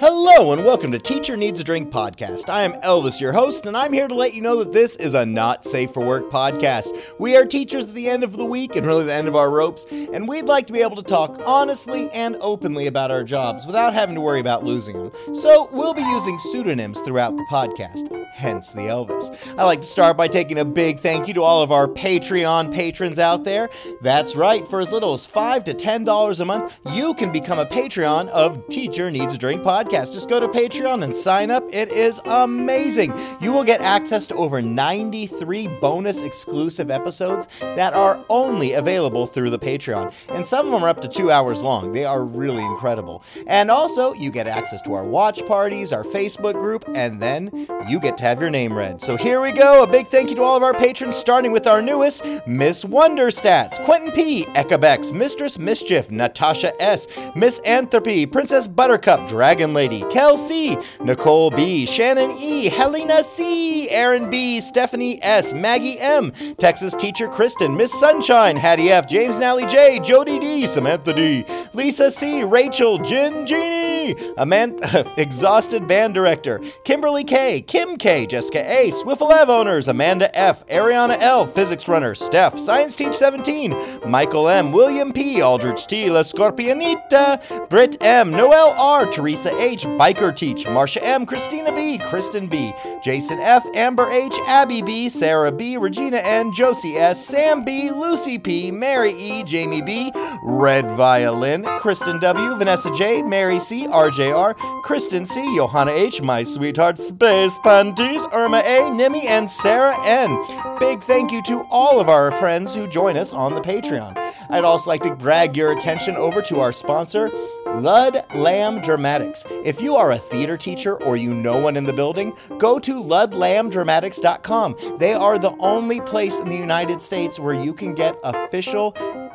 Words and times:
Hello 0.00 0.52
and 0.52 0.64
welcome 0.64 0.92
to 0.92 0.98
Teacher 0.98 1.36
Needs 1.36 1.60
a 1.60 1.64
Drink 1.64 1.90
podcast. 1.90 2.48
I 2.48 2.62
am 2.62 2.72
Elvis, 2.80 3.20
your 3.20 3.32
host, 3.32 3.66
and 3.66 3.76
I'm 3.76 3.92
here 3.92 4.08
to 4.08 4.14
let 4.14 4.32
you 4.32 4.40
know 4.40 4.64
that 4.64 4.72
this 4.72 4.96
is 4.96 5.12
a 5.12 5.26
not 5.26 5.66
safe 5.66 5.90
for 5.90 6.02
work 6.02 6.30
podcast. 6.30 6.88
We 7.18 7.36
are 7.36 7.44
teachers 7.44 7.84
at 7.84 7.92
the 7.92 8.08
end 8.08 8.24
of 8.24 8.38
the 8.38 8.46
week 8.46 8.76
and 8.76 8.86
really 8.86 9.04
the 9.04 9.12
end 9.12 9.28
of 9.28 9.36
our 9.36 9.50
ropes, 9.50 9.86
and 9.90 10.26
we'd 10.26 10.46
like 10.46 10.66
to 10.68 10.72
be 10.72 10.80
able 10.80 10.96
to 10.96 11.02
talk 11.02 11.38
honestly 11.44 12.10
and 12.12 12.38
openly 12.40 12.86
about 12.86 13.10
our 13.10 13.24
jobs 13.24 13.66
without 13.66 13.92
having 13.92 14.14
to 14.14 14.22
worry 14.22 14.40
about 14.40 14.64
losing 14.64 14.96
them. 14.96 15.12
So 15.34 15.68
we'll 15.70 15.92
be 15.92 16.00
using 16.00 16.38
pseudonyms 16.38 17.00
throughout 17.02 17.36
the 17.36 17.44
podcast 17.50 18.25
hence 18.36 18.72
the 18.72 18.82
Elvis. 18.82 19.34
I 19.58 19.64
like 19.64 19.80
to 19.80 19.86
start 19.86 20.16
by 20.16 20.28
taking 20.28 20.58
a 20.58 20.64
big 20.64 21.00
thank 21.00 21.26
you 21.26 21.32
to 21.34 21.42
all 21.42 21.62
of 21.62 21.72
our 21.72 21.88
Patreon 21.88 22.72
patrons 22.72 23.18
out 23.18 23.44
there. 23.44 23.70
That's 24.02 24.36
right, 24.36 24.68
for 24.68 24.80
as 24.80 24.92
little 24.92 25.14
as 25.14 25.24
5 25.24 25.64
to 25.64 25.72
$10 25.72 26.40
a 26.40 26.44
month, 26.44 26.78
you 26.92 27.14
can 27.14 27.32
become 27.32 27.58
a 27.58 27.64
Patreon 27.64 28.28
of 28.28 28.68
Teacher 28.68 29.10
Needs 29.10 29.34
a 29.34 29.38
Drink 29.38 29.62
podcast. 29.62 30.12
Just 30.12 30.28
go 30.28 30.38
to 30.38 30.48
Patreon 30.48 31.02
and 31.02 31.16
sign 31.16 31.50
up. 31.50 31.64
It 31.72 31.88
is 31.88 32.20
amazing. 32.26 33.14
You 33.40 33.52
will 33.52 33.64
get 33.64 33.80
access 33.80 34.26
to 34.26 34.34
over 34.34 34.60
93 34.60 35.68
bonus 35.80 36.20
exclusive 36.20 36.90
episodes 36.90 37.48
that 37.60 37.94
are 37.94 38.22
only 38.28 38.74
available 38.74 39.26
through 39.26 39.48
the 39.48 39.58
Patreon. 39.58 40.12
And 40.28 40.46
some 40.46 40.66
of 40.66 40.72
them 40.72 40.84
are 40.84 40.90
up 40.90 41.00
to 41.00 41.08
two 41.08 41.30
hours 41.30 41.62
long. 41.62 41.92
They 41.92 42.04
are 42.04 42.22
really 42.22 42.62
incredible. 42.62 43.22
And 43.46 43.70
also, 43.70 44.12
you 44.12 44.30
get 44.30 44.46
access 44.46 44.82
to 44.82 44.92
our 44.92 45.04
watch 45.04 45.44
parties, 45.46 45.90
our 45.90 46.04
Facebook 46.04 46.52
group, 46.52 46.84
and 46.94 47.22
then 47.22 47.66
you 47.88 47.98
get 47.98 48.18
to 48.18 48.25
have 48.26 48.40
your 48.40 48.50
name 48.50 48.76
read. 48.76 49.00
So 49.00 49.16
here 49.16 49.40
we 49.40 49.52
go. 49.52 49.84
A 49.84 49.86
big 49.86 50.08
thank 50.08 50.30
you 50.30 50.36
to 50.36 50.42
all 50.42 50.56
of 50.56 50.64
our 50.64 50.74
patrons, 50.74 51.14
starting 51.14 51.52
with 51.52 51.68
our 51.68 51.80
newest 51.80 52.24
Miss 52.44 52.84
Wonderstats, 52.84 53.82
Quentin 53.84 54.10
P, 54.10 54.44
Ekabex, 54.46 55.12
Mistress 55.12 55.60
Mischief, 55.60 56.10
Natasha 56.10 56.72
S, 56.82 57.06
Miss 57.36 57.60
Anthropy, 57.60 58.26
Princess 58.26 58.66
Buttercup, 58.66 59.28
Dragon 59.28 59.72
Lady, 59.72 60.02
Kelsey, 60.10 60.76
Nicole 61.00 61.52
B, 61.52 61.86
Shannon 61.86 62.32
E, 62.32 62.68
Helena 62.68 63.22
C, 63.22 63.88
Aaron 63.90 64.28
B, 64.28 64.60
Stephanie 64.60 65.22
S, 65.22 65.52
Maggie 65.52 66.00
M, 66.00 66.32
Texas 66.58 66.94
Teacher 66.94 67.28
Kristen, 67.28 67.76
Miss 67.76 67.92
Sunshine, 67.92 68.56
Hattie 68.56 68.90
F, 68.90 69.06
James 69.06 69.38
Nally 69.38 69.66
J, 69.66 70.00
Jody 70.00 70.40
D, 70.40 70.66
Samantha 70.66 71.12
D, 71.12 71.44
Lisa 71.74 72.10
C, 72.10 72.42
Rachel, 72.42 72.98
Jin 72.98 73.46
Genie, 73.46 73.95
Amanda, 74.36 75.12
Exhausted 75.16 75.88
Band 75.88 76.14
Director, 76.14 76.60
Kimberly 76.84 77.24
K, 77.24 77.60
Kim 77.60 77.96
K, 77.96 78.26
Jessica 78.26 78.60
A, 78.70 78.90
Swiffle 78.90 79.32
Ev 79.32 79.48
owners, 79.50 79.88
Amanda 79.88 80.36
F, 80.38 80.66
Ariana 80.68 81.20
L, 81.20 81.46
Physics 81.46 81.88
Runner, 81.88 82.14
Steph, 82.14 82.58
Science 82.58 82.94
Teach 82.96 83.14
17, 83.14 84.00
Michael 84.06 84.48
M, 84.48 84.72
William 84.72 85.12
P, 85.12 85.40
Aldrich 85.40 85.86
T, 85.86 86.10
La 86.10 86.20
Scorpionita, 86.20 87.68
Britt 87.68 88.02
M, 88.02 88.30
Noel 88.30 88.74
R, 88.76 89.06
Teresa 89.06 89.56
H, 89.58 89.84
Biker 89.84 90.34
Teach, 90.34 90.64
Marsha 90.64 91.02
M, 91.02 91.26
Christina 91.26 91.72
B, 91.74 91.98
Kristen 91.98 92.46
B, 92.46 92.72
Jason 93.02 93.38
F, 93.40 93.64
Amber 93.74 94.10
H, 94.10 94.36
Abby 94.46 94.82
B, 94.82 95.08
Sarah 95.08 95.52
B, 95.52 95.76
Regina 95.76 96.18
N, 96.18 96.52
Josie 96.52 96.96
S, 96.96 97.24
Sam 97.26 97.64
B, 97.64 97.90
Lucy 97.90 98.38
P, 98.38 98.70
Mary 98.70 99.12
E, 99.12 99.42
Jamie 99.44 99.82
B, 99.82 100.12
Red 100.42 100.90
Violin, 100.92 101.64
Kristen 101.80 102.18
W, 102.20 102.56
Vanessa 102.56 102.90
J, 102.92 103.22
Mary 103.22 103.58
C, 103.58 103.86
RJR, 103.96 104.82
Kristen 104.82 105.24
C, 105.24 105.56
Johanna 105.56 105.92
H, 105.92 106.20
My 106.20 106.42
Sweetheart 106.42 106.98
Space 106.98 107.56
Panty, 107.64 108.18
Irma 108.34 108.58
A, 108.58 108.90
Nimi, 108.90 109.24
and 109.24 109.48
Sarah 109.50 109.96
N. 110.04 110.36
Big 110.78 111.02
thank 111.02 111.32
you 111.32 111.42
to 111.44 111.66
all 111.70 111.98
of 111.98 112.10
our 112.10 112.30
friends 112.32 112.74
who 112.74 112.86
join 112.86 113.16
us 113.16 113.32
on 113.32 113.54
the 113.54 113.62
Patreon. 113.62 114.14
I'd 114.50 114.64
also 114.64 114.90
like 114.90 115.02
to 115.04 115.16
drag 115.16 115.56
your 115.56 115.72
attention 115.72 116.14
over 116.14 116.42
to 116.42 116.60
our 116.60 116.72
sponsor, 116.72 117.30
Lud 117.66 118.22
Lamb 118.34 118.82
Dramatics. 118.82 119.44
If 119.64 119.80
you 119.80 119.96
are 119.96 120.12
a 120.12 120.18
theater 120.18 120.58
teacher 120.58 121.02
or 121.02 121.16
you 121.16 121.32
know 121.32 121.58
one 121.58 121.76
in 121.78 121.84
the 121.84 121.92
building, 121.94 122.36
go 122.58 122.78
to 122.78 123.02
ludlamdramatics.com. 123.02 124.98
They 124.98 125.14
are 125.14 125.38
the 125.38 125.56
only 125.58 126.02
place 126.02 126.38
in 126.38 126.50
the 126.50 126.56
United 126.56 127.00
States 127.00 127.40
where 127.40 127.54
you 127.54 127.72
can 127.72 127.94
get 127.94 128.18
official 128.22 128.94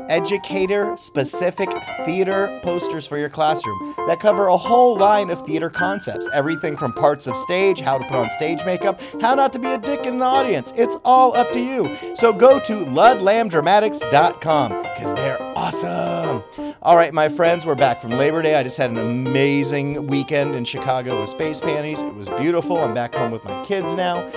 educator 0.09 0.95
specific 0.97 1.69
theater 2.05 2.59
posters 2.63 3.07
for 3.07 3.17
your 3.17 3.29
classroom 3.29 3.93
that 4.07 4.19
cover 4.19 4.47
a 4.47 4.57
whole 4.57 4.97
line 4.97 5.29
of 5.29 5.41
theater 5.45 5.69
concepts. 5.69 6.27
Everything 6.33 6.77
from 6.77 6.93
parts 6.93 7.27
of 7.27 7.35
stage, 7.37 7.79
how 7.79 7.97
to 7.97 8.03
put 8.05 8.15
on 8.15 8.29
stage 8.29 8.63
makeup, 8.65 9.01
how 9.21 9.35
not 9.35 9.53
to 9.53 9.59
be 9.59 9.67
a 9.67 9.77
dick 9.77 10.05
in 10.05 10.19
the 10.19 10.25
audience. 10.25 10.73
It's 10.75 10.97
all 11.05 11.35
up 11.35 11.51
to 11.53 11.59
you. 11.59 11.95
So 12.15 12.33
go 12.33 12.59
to 12.59 12.73
ludlamdramatics.com 12.85 14.81
because 14.81 15.13
they're 15.15 15.41
awesome. 15.57 16.43
All 16.81 16.95
right, 16.95 17.13
my 17.13 17.29
friends, 17.29 17.65
we're 17.65 17.75
back 17.75 18.01
from 18.01 18.11
Labor 18.11 18.41
Day. 18.41 18.55
I 18.55 18.63
just 18.63 18.77
had 18.77 18.91
an 18.91 18.97
amazing 18.97 20.07
weekend 20.07 20.55
in 20.55 20.65
Chicago 20.65 21.19
with 21.19 21.29
Space 21.29 21.61
Panties. 21.61 22.01
It 22.01 22.15
was 22.15 22.29
beautiful. 22.29 22.77
I'm 22.77 22.93
back 22.93 23.13
home 23.15 23.31
with 23.31 23.43
my 23.43 23.63
kids 23.63 23.95
now. 23.95 24.29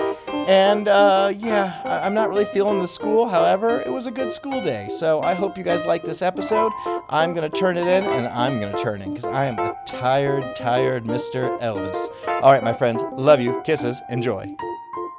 And 0.47 0.87
uh, 0.87 1.33
yeah, 1.35 1.81
I- 1.83 2.05
am 2.05 2.13
not 2.13 2.29
really 2.29 2.45
feeling 2.45 2.79
the 2.79 2.87
school. 2.87 3.27
However, 3.27 3.79
it 3.81 3.89
was 3.91 4.05
a 4.05 4.11
good 4.11 4.31
school 4.31 4.61
day. 4.61 4.87
So 4.89 5.21
I 5.21 5.33
hope 5.33 5.57
you 5.57 5.63
guys 5.63 5.85
like 5.85 6.03
this 6.03 6.21
episode. 6.21 6.71
I'm 7.09 7.33
going 7.33 7.49
to 7.49 7.57
turn 7.57 7.77
it 7.77 7.87
in 7.87 8.03
and 8.03 8.27
I'm 8.27 8.59
going 8.59 8.75
to 8.75 8.81
turn 8.83 9.01
in 9.01 9.09
because 9.13 9.25
I 9.25 9.45
am 9.45 9.57
a 9.57 9.75
tired, 9.87 10.55
tired 10.55 11.03
Mr. 11.05 11.59
Elvis. 11.61 12.07
All 12.27 12.51
right, 12.51 12.63
my 12.63 12.73
friends, 12.73 13.03
love 13.13 13.41
you. 13.41 13.61
Kisses. 13.65 14.01
Enjoy. 14.09 14.41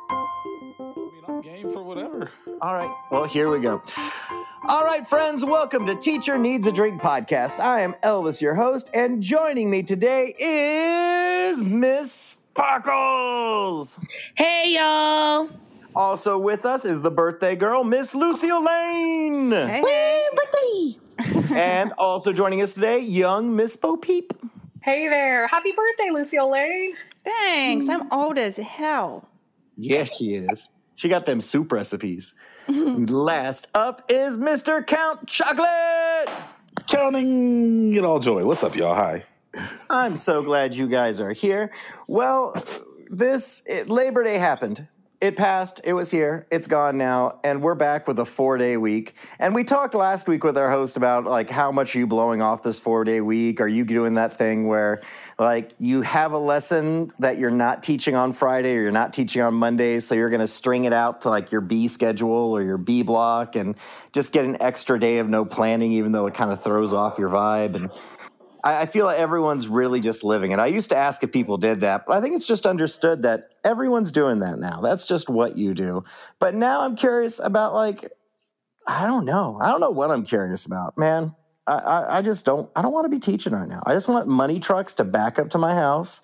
I 0.08 0.94
mean, 0.96 1.22
I'm 1.26 1.40
game 1.40 1.72
for 1.72 1.82
whatever. 1.82 2.30
All 2.62 2.74
right, 2.74 2.94
well, 3.10 3.24
here 3.24 3.50
we 3.50 3.60
go. 3.60 3.82
All 4.68 4.84
right, 4.84 5.06
friends, 5.08 5.44
welcome 5.44 5.86
to 5.86 5.94
Teacher 5.96 6.38
Needs 6.38 6.66
a 6.66 6.72
Drink 6.72 7.00
podcast. 7.02 7.60
I 7.60 7.80
am 7.82 7.94
Elvis, 8.02 8.40
your 8.40 8.54
host, 8.54 8.90
and 8.94 9.22
joining 9.22 9.70
me 9.70 9.82
today 9.82 10.34
is 10.38 11.62
Miss 11.62 12.38
Sparkles. 12.56 14.00
Hey, 14.34 14.74
y'all. 14.76 15.50
Also 15.94 16.38
with 16.38 16.64
us 16.64 16.86
is 16.86 17.02
the 17.02 17.10
birthday 17.10 17.54
girl, 17.54 17.84
Miss 17.84 18.14
Lucille 18.14 18.64
Lane. 18.64 19.50
Hey, 19.52 19.82
hey. 19.82 20.24
birthday. 20.34 21.54
and 21.54 21.92
also 21.98 22.32
joining 22.32 22.62
us 22.62 22.72
today, 22.72 23.00
young 23.00 23.54
Miss 23.54 23.76
Bo 23.76 23.98
Peep. 23.98 24.32
Hey 24.82 25.06
there. 25.06 25.46
Happy 25.48 25.72
birthday, 25.76 26.10
Lucille 26.10 26.50
Lane. 26.50 26.94
Thanks. 27.24 27.90
I'm 27.90 28.10
old 28.10 28.38
as 28.38 28.56
hell. 28.56 29.28
Yes, 29.76 30.16
she 30.16 30.36
is. 30.36 30.70
She 30.94 31.10
got 31.10 31.26
them 31.26 31.42
soup 31.42 31.70
recipes. 31.70 32.34
Last 32.68 33.68
up 33.74 34.02
is 34.08 34.38
Mr. 34.38 34.86
Count 34.86 35.26
Chocolate. 35.26 36.30
Counting 36.88 37.94
it 37.94 38.02
all 38.02 38.18
joy. 38.18 38.46
What's 38.46 38.64
up, 38.64 38.74
y'all? 38.76 38.94
Hi. 38.94 39.24
I'm 39.88 40.16
so 40.16 40.42
glad 40.42 40.74
you 40.74 40.88
guys 40.88 41.20
are 41.20 41.32
here. 41.32 41.72
Well, 42.08 42.60
this 43.08 43.62
it, 43.66 43.88
Labor 43.88 44.24
Day 44.24 44.38
happened. 44.38 44.88
It 45.20 45.34
passed. 45.34 45.80
It 45.84 45.94
was 45.94 46.10
here. 46.10 46.46
It's 46.50 46.66
gone 46.66 46.98
now, 46.98 47.40
and 47.42 47.62
we're 47.62 47.74
back 47.74 48.06
with 48.06 48.18
a 48.18 48.26
four-day 48.26 48.76
week. 48.76 49.14
And 49.38 49.54
we 49.54 49.64
talked 49.64 49.94
last 49.94 50.28
week 50.28 50.44
with 50.44 50.58
our 50.58 50.70
host 50.70 50.98
about 50.98 51.24
like 51.24 51.48
how 51.48 51.72
much 51.72 51.96
are 51.96 52.00
you 52.00 52.06
blowing 52.06 52.42
off 52.42 52.62
this 52.62 52.78
four-day 52.78 53.22
week? 53.22 53.60
Are 53.60 53.68
you 53.68 53.84
doing 53.84 54.14
that 54.14 54.36
thing 54.36 54.66
where 54.66 55.00
like 55.38 55.72
you 55.78 56.02
have 56.02 56.32
a 56.32 56.38
lesson 56.38 57.10
that 57.18 57.38
you're 57.38 57.50
not 57.50 57.82
teaching 57.82 58.14
on 58.14 58.32
Friday 58.32 58.76
or 58.76 58.82
you're 58.82 58.90
not 58.90 59.12
teaching 59.12 59.40
on 59.40 59.54
Monday, 59.54 60.00
so 60.00 60.14
you're 60.14 60.30
going 60.30 60.40
to 60.40 60.46
string 60.46 60.84
it 60.84 60.92
out 60.92 61.22
to 61.22 61.30
like 61.30 61.50
your 61.50 61.62
B 61.62 61.88
schedule 61.88 62.52
or 62.52 62.62
your 62.62 62.78
B 62.78 63.02
block 63.02 63.56
and 63.56 63.74
just 64.12 64.32
get 64.32 64.44
an 64.44 64.60
extra 64.60 65.00
day 65.00 65.18
of 65.18 65.28
no 65.28 65.44
planning, 65.44 65.92
even 65.92 66.12
though 66.12 66.26
it 66.26 66.34
kind 66.34 66.52
of 66.52 66.62
throws 66.62 66.92
off 66.92 67.18
your 67.18 67.30
vibe 67.30 67.74
and 67.74 67.90
I, 68.66 68.86
feel 68.86 69.06
like 69.06 69.18
everyone's 69.18 69.68
really 69.68 70.00
just 70.00 70.24
living 70.24 70.50
it. 70.50 70.58
I 70.58 70.66
used 70.66 70.90
to 70.90 70.96
ask 70.96 71.22
if 71.22 71.30
people 71.30 71.56
did 71.56 71.82
that, 71.82 72.04
but 72.06 72.16
I 72.16 72.20
think 72.20 72.34
it's 72.34 72.46
just 72.46 72.66
understood 72.66 73.22
that 73.22 73.50
everyone's 73.64 74.10
doing 74.10 74.40
that 74.40 74.58
now. 74.58 74.80
That's 74.80 75.06
just 75.06 75.30
what 75.30 75.56
you 75.56 75.72
do. 75.72 76.04
But 76.40 76.54
now 76.54 76.80
I'm 76.80 76.96
curious 76.96 77.38
about 77.38 77.74
like, 77.74 78.10
I 78.86 79.06
don't 79.06 79.24
know. 79.24 79.58
I 79.60 79.70
don't 79.70 79.80
know 79.80 79.90
what 79.90 80.10
I'm 80.10 80.24
curious 80.24 80.66
about, 80.66 80.98
man. 80.98 81.34
I, 81.66 81.74
I, 81.74 82.18
I 82.18 82.22
just 82.22 82.44
don't. 82.44 82.70
I 82.76 82.82
don't 82.82 82.92
want 82.92 83.04
to 83.04 83.08
be 83.08 83.18
teaching 83.18 83.52
right 83.52 83.68
now. 83.68 83.82
I 83.86 83.92
just 83.92 84.08
want 84.08 84.28
money 84.28 84.60
trucks 84.60 84.94
to 84.94 85.04
back 85.04 85.38
up 85.38 85.50
to 85.50 85.58
my 85.58 85.74
house, 85.74 86.20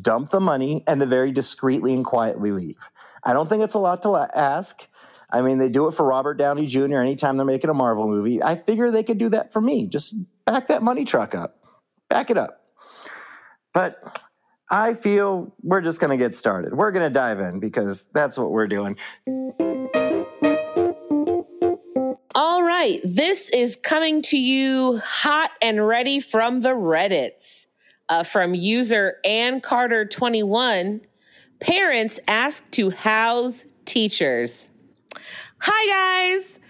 dump 0.00 0.30
the 0.30 0.40
money, 0.40 0.82
and 0.86 1.00
then 1.00 1.10
very 1.10 1.32
discreetly 1.32 1.94
and 1.94 2.04
quietly 2.04 2.52
leave. 2.52 2.90
I 3.24 3.32
don't 3.32 3.48
think 3.48 3.62
it's 3.62 3.74
a 3.74 3.78
lot 3.78 4.02
to 4.02 4.30
ask. 4.34 4.86
I 5.30 5.42
mean, 5.42 5.58
they 5.58 5.68
do 5.68 5.88
it 5.88 5.92
for 5.92 6.06
Robert 6.06 6.34
Downey 6.34 6.66
Jr. 6.66 6.98
anytime 6.98 7.36
they're 7.36 7.44
making 7.44 7.68
a 7.68 7.74
Marvel 7.74 8.06
movie. 8.06 8.42
I 8.42 8.54
figure 8.54 8.90
they 8.90 9.02
could 9.02 9.18
do 9.18 9.28
that 9.30 9.52
for 9.52 9.60
me. 9.60 9.86
Just 9.86 10.14
back 10.44 10.68
that 10.68 10.82
money 10.82 11.04
truck 11.04 11.34
up 11.34 11.65
back 12.08 12.30
it 12.30 12.38
up. 12.38 12.62
But 13.72 14.20
I 14.70 14.94
feel 14.94 15.54
we're 15.62 15.80
just 15.80 16.00
going 16.00 16.10
to 16.10 16.16
get 16.16 16.34
started. 16.34 16.74
We're 16.74 16.90
going 16.90 17.06
to 17.06 17.12
dive 17.12 17.40
in 17.40 17.60
because 17.60 18.04
that's 18.12 18.36
what 18.38 18.50
we're 18.50 18.66
doing. 18.66 18.96
All 22.34 22.62
right. 22.62 23.00
This 23.04 23.50
is 23.50 23.76
coming 23.76 24.22
to 24.22 24.38
you 24.38 25.00
hot 25.04 25.50
and 25.62 25.86
ready 25.86 26.20
from 26.20 26.62
the 26.62 26.70
Reddits. 26.70 27.66
Uh, 28.08 28.22
from 28.22 28.54
user 28.54 29.16
Ann 29.24 29.60
Carter 29.60 30.04
21. 30.04 31.00
Parents 31.58 32.20
asked 32.28 32.70
to 32.72 32.90
house 32.90 33.66
teachers. 33.84 34.68
Hi, 35.58 36.36
guys. 36.38 36.60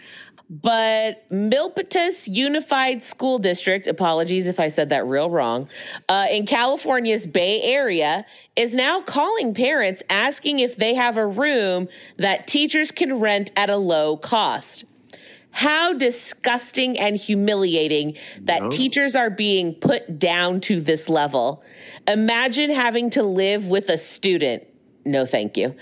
But 0.48 1.28
Milpitas 1.30 2.28
Unified 2.32 3.02
School 3.02 3.38
District, 3.38 3.88
apologies 3.88 4.46
if 4.46 4.60
I 4.60 4.68
said 4.68 4.90
that 4.90 5.04
real 5.06 5.28
wrong, 5.28 5.68
uh, 6.08 6.26
in 6.30 6.46
California's 6.46 7.26
Bay 7.26 7.60
Area 7.62 8.24
is 8.54 8.72
now 8.72 9.00
calling 9.00 9.54
parents 9.54 10.04
asking 10.08 10.60
if 10.60 10.76
they 10.76 10.94
have 10.94 11.16
a 11.16 11.26
room 11.26 11.88
that 12.18 12.46
teachers 12.46 12.92
can 12.92 13.18
rent 13.18 13.50
at 13.56 13.70
a 13.70 13.76
low 13.76 14.16
cost. 14.16 14.84
How 15.50 15.94
disgusting 15.94 16.98
and 16.98 17.16
humiliating 17.16 18.14
that 18.42 18.62
No. 18.62 18.70
teachers 18.70 19.16
are 19.16 19.30
being 19.30 19.74
put 19.74 20.18
down 20.18 20.60
to 20.62 20.80
this 20.80 21.08
level. 21.08 21.64
Imagine 22.06 22.70
having 22.70 23.10
to 23.10 23.22
live 23.22 23.68
with 23.68 23.88
a 23.88 23.98
student. 23.98 24.62
No, 25.06 25.24
thank 25.24 25.56
you. 25.56 25.72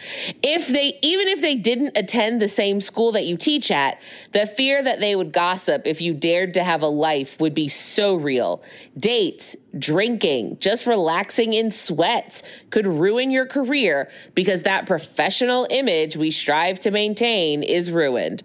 If 0.42 0.68
they, 0.68 0.98
even 1.00 1.28
if 1.28 1.40
they 1.40 1.54
didn't 1.54 1.96
attend 1.96 2.42
the 2.42 2.48
same 2.48 2.82
school 2.82 3.12
that 3.12 3.24
you 3.24 3.38
teach 3.38 3.70
at, 3.70 3.98
the 4.32 4.46
fear 4.46 4.82
that 4.82 5.00
they 5.00 5.16
would 5.16 5.32
gossip 5.32 5.86
if 5.86 6.02
you 6.02 6.12
dared 6.12 6.52
to 6.54 6.62
have 6.62 6.82
a 6.82 6.88
life 6.88 7.40
would 7.40 7.54
be 7.54 7.66
so 7.66 8.16
real. 8.16 8.62
Dates, 8.98 9.56
drinking, 9.78 10.58
just 10.60 10.86
relaxing 10.86 11.54
in 11.54 11.70
sweats 11.70 12.42
could 12.68 12.86
ruin 12.86 13.30
your 13.30 13.46
career 13.46 14.10
because 14.34 14.62
that 14.62 14.84
professional 14.84 15.66
image 15.70 16.18
we 16.18 16.30
strive 16.30 16.78
to 16.80 16.90
maintain 16.90 17.62
is 17.62 17.90
ruined. 17.90 18.42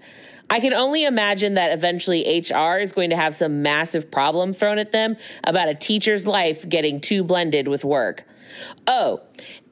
I 0.49 0.61
can 0.61 0.73
only 0.73 1.03
imagine 1.03 1.55
that 1.55 1.73
eventually 1.73 2.23
HR 2.39 2.77
is 2.77 2.93
going 2.93 3.09
to 3.09 3.17
have 3.17 3.35
some 3.35 3.61
massive 3.61 4.09
problem 4.09 4.53
thrown 4.53 4.79
at 4.79 4.93
them 4.93 5.17
about 5.43 5.67
a 5.67 5.75
teacher's 5.75 6.25
life 6.25 6.67
getting 6.69 7.01
too 7.01 7.21
blended 7.21 7.67
with 7.67 7.83
work. 7.83 8.23
Oh, 8.87 9.21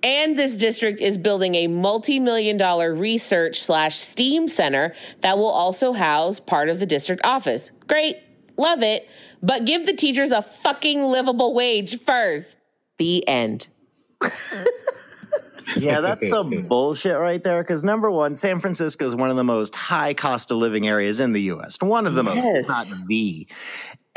and 0.03 0.37
this 0.37 0.57
district 0.57 0.99
is 1.01 1.17
building 1.17 1.55
a 1.55 1.67
multi-million 1.67 2.57
dollar 2.57 2.93
research 2.93 3.61
slash 3.61 3.97
STEAM 3.97 4.47
center 4.47 4.93
that 5.21 5.37
will 5.37 5.49
also 5.49 5.93
house 5.93 6.39
part 6.39 6.69
of 6.69 6.79
the 6.79 6.85
district 6.85 7.21
office. 7.25 7.71
Great, 7.87 8.17
love 8.57 8.81
it, 8.83 9.07
but 9.41 9.65
give 9.65 9.85
the 9.85 9.93
teachers 9.93 10.31
a 10.31 10.41
fucking 10.41 11.03
livable 11.03 11.53
wage 11.53 11.99
first. 12.01 12.57
The 12.97 13.27
end. 13.27 13.67
Yeah, 15.75 15.99
that's 15.99 16.27
some 16.29 16.49
bullshit 16.69 17.17
right 17.17 17.43
there. 17.43 17.61
Because 17.61 17.83
number 17.83 18.09
one, 18.09 18.35
San 18.35 18.59
Francisco 18.59 19.05
is 19.07 19.15
one 19.15 19.29
of 19.29 19.35
the 19.35 19.43
most 19.43 19.75
high 19.75 20.13
cost 20.13 20.49
of 20.49 20.57
living 20.57 20.87
areas 20.87 21.19
in 21.19 21.33
the 21.33 21.41
U.S. 21.43 21.77
One 21.81 22.07
of 22.07 22.15
the 22.15 22.23
most, 22.23 22.37
Yes. 22.37 22.67
not 22.67 22.87
the. 23.07 23.47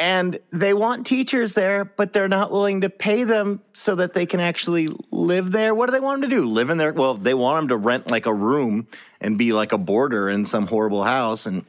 And 0.00 0.38
they 0.50 0.72
want 0.72 1.06
teachers 1.06 1.52
there, 1.52 1.84
but 1.84 2.14
they're 2.14 2.26
not 2.26 2.50
willing 2.50 2.80
to 2.80 2.88
pay 2.88 3.24
them 3.24 3.60
so 3.74 3.96
that 3.96 4.14
they 4.14 4.24
can 4.24 4.40
actually 4.40 4.88
live 5.10 5.52
there. 5.52 5.74
What 5.74 5.86
do 5.86 5.92
they 5.92 6.00
want 6.00 6.22
them 6.22 6.30
to 6.30 6.36
do? 6.36 6.46
Live 6.46 6.70
in 6.70 6.78
there? 6.78 6.94
Well, 6.94 7.16
they 7.16 7.34
want 7.34 7.60
them 7.60 7.68
to 7.68 7.76
rent 7.76 8.10
like 8.10 8.24
a 8.24 8.32
room 8.32 8.88
and 9.20 9.36
be 9.36 9.52
like 9.52 9.72
a 9.72 9.78
boarder 9.78 10.30
in 10.30 10.46
some 10.46 10.66
horrible 10.66 11.04
house. 11.04 11.44
And 11.44 11.66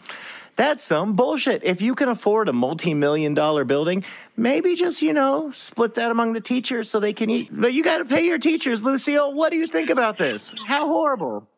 that's 0.56 0.82
some 0.82 1.18
bullshit. 1.18 1.66
If 1.66 1.82
you 1.82 1.94
can 1.94 2.08
afford 2.08 2.48
a 2.48 2.54
multi 2.54 2.94
million 2.94 3.34
dollar 3.34 3.66
building, 3.66 4.06
maybe 4.38 4.76
just, 4.76 5.02
you 5.02 5.12
know, 5.12 5.52
split 5.52 5.96
that 5.96 6.10
among 6.10 6.32
the 6.32 6.40
teachers 6.40 6.90
so 6.90 7.02
they 7.02 7.12
can 7.12 7.30
eat. 7.30 7.50
But 7.52 7.74
you 7.74 7.84
got 7.84 7.98
to 7.98 8.06
pay 8.06 8.26
your 8.26 8.40
teachers, 8.40 8.82
Lucille. 8.82 9.34
What 9.34 9.52
do 9.52 9.58
you 9.58 9.68
think 9.68 9.90
about 9.90 10.18
this? 10.18 10.56
How 10.66 10.88
horrible. 10.88 11.50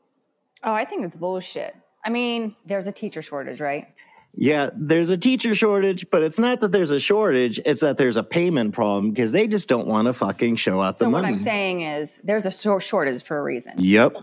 Oh, 0.64 0.74
I 0.74 0.86
think 0.86 1.06
it's 1.06 1.16
bullshit. 1.16 1.76
I 2.04 2.10
mean, 2.10 2.56
there's 2.66 2.88
a 2.88 2.92
teacher 2.92 3.22
shortage, 3.22 3.62
right? 3.62 3.90
Yeah, 4.36 4.72
there's 4.76 5.12
a 5.12 5.18
teacher 5.18 5.54
shortage, 5.54 6.10
but 6.10 6.24
it's 6.24 6.40
not 6.40 6.60
that 6.62 6.72
there's 6.72 6.90
a 6.90 7.00
shortage, 7.00 7.60
it's 7.66 7.82
that 7.82 7.98
there's 7.98 8.18
a 8.18 8.24
payment 8.24 8.74
problem 8.74 9.12
because 9.12 9.32
they 9.32 9.48
just 9.48 9.70
don't 9.70 9.88
want 9.88 10.08
to 10.08 10.14
fucking 10.14 10.56
show 10.56 10.82
out 10.82 10.96
So 10.96 11.06
the 11.06 11.12
what. 11.12 11.24
I'm 11.24 11.38
saying 11.38 11.82
is 11.82 12.18
there's 12.24 12.46
a 12.46 12.80
shortage 12.80 13.24
for 13.24 13.38
a 13.38 13.44
reason. 13.44 13.74
Yep. 13.78 14.18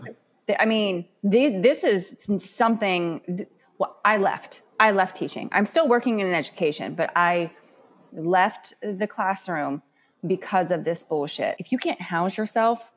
I 0.59 0.65
mean, 0.65 1.05
this 1.23 1.83
is 1.85 2.17
something. 2.39 3.47
Well, 3.77 3.97
I 4.03 4.17
left. 4.17 4.63
I 4.81 4.91
left 4.91 5.15
teaching. 5.15 5.49
I'm 5.53 5.65
still 5.65 5.87
working 5.87 6.19
in 6.19 6.33
education, 6.33 6.93
but 6.95 7.11
I 7.15 7.51
left 8.11 8.73
the 8.81 9.07
classroom 9.07 9.81
because 10.27 10.71
of 10.71 10.83
this 10.83 11.03
bullshit. 11.03 11.55
If 11.57 11.71
you 11.71 11.77
can't 11.77 12.01
house 12.01 12.37
yourself, 12.37 12.91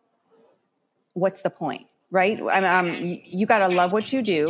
what's 1.13 1.43
the 1.43 1.51
point, 1.51 1.87
right? 2.11 2.41
I 2.41 2.61
mean, 2.61 2.65
um, 2.65 3.07
you, 3.07 3.21
you 3.25 3.47
got 3.47 3.67
to 3.67 3.69
love 3.69 3.93
what 3.93 4.13
you 4.13 4.23
do, 4.23 4.47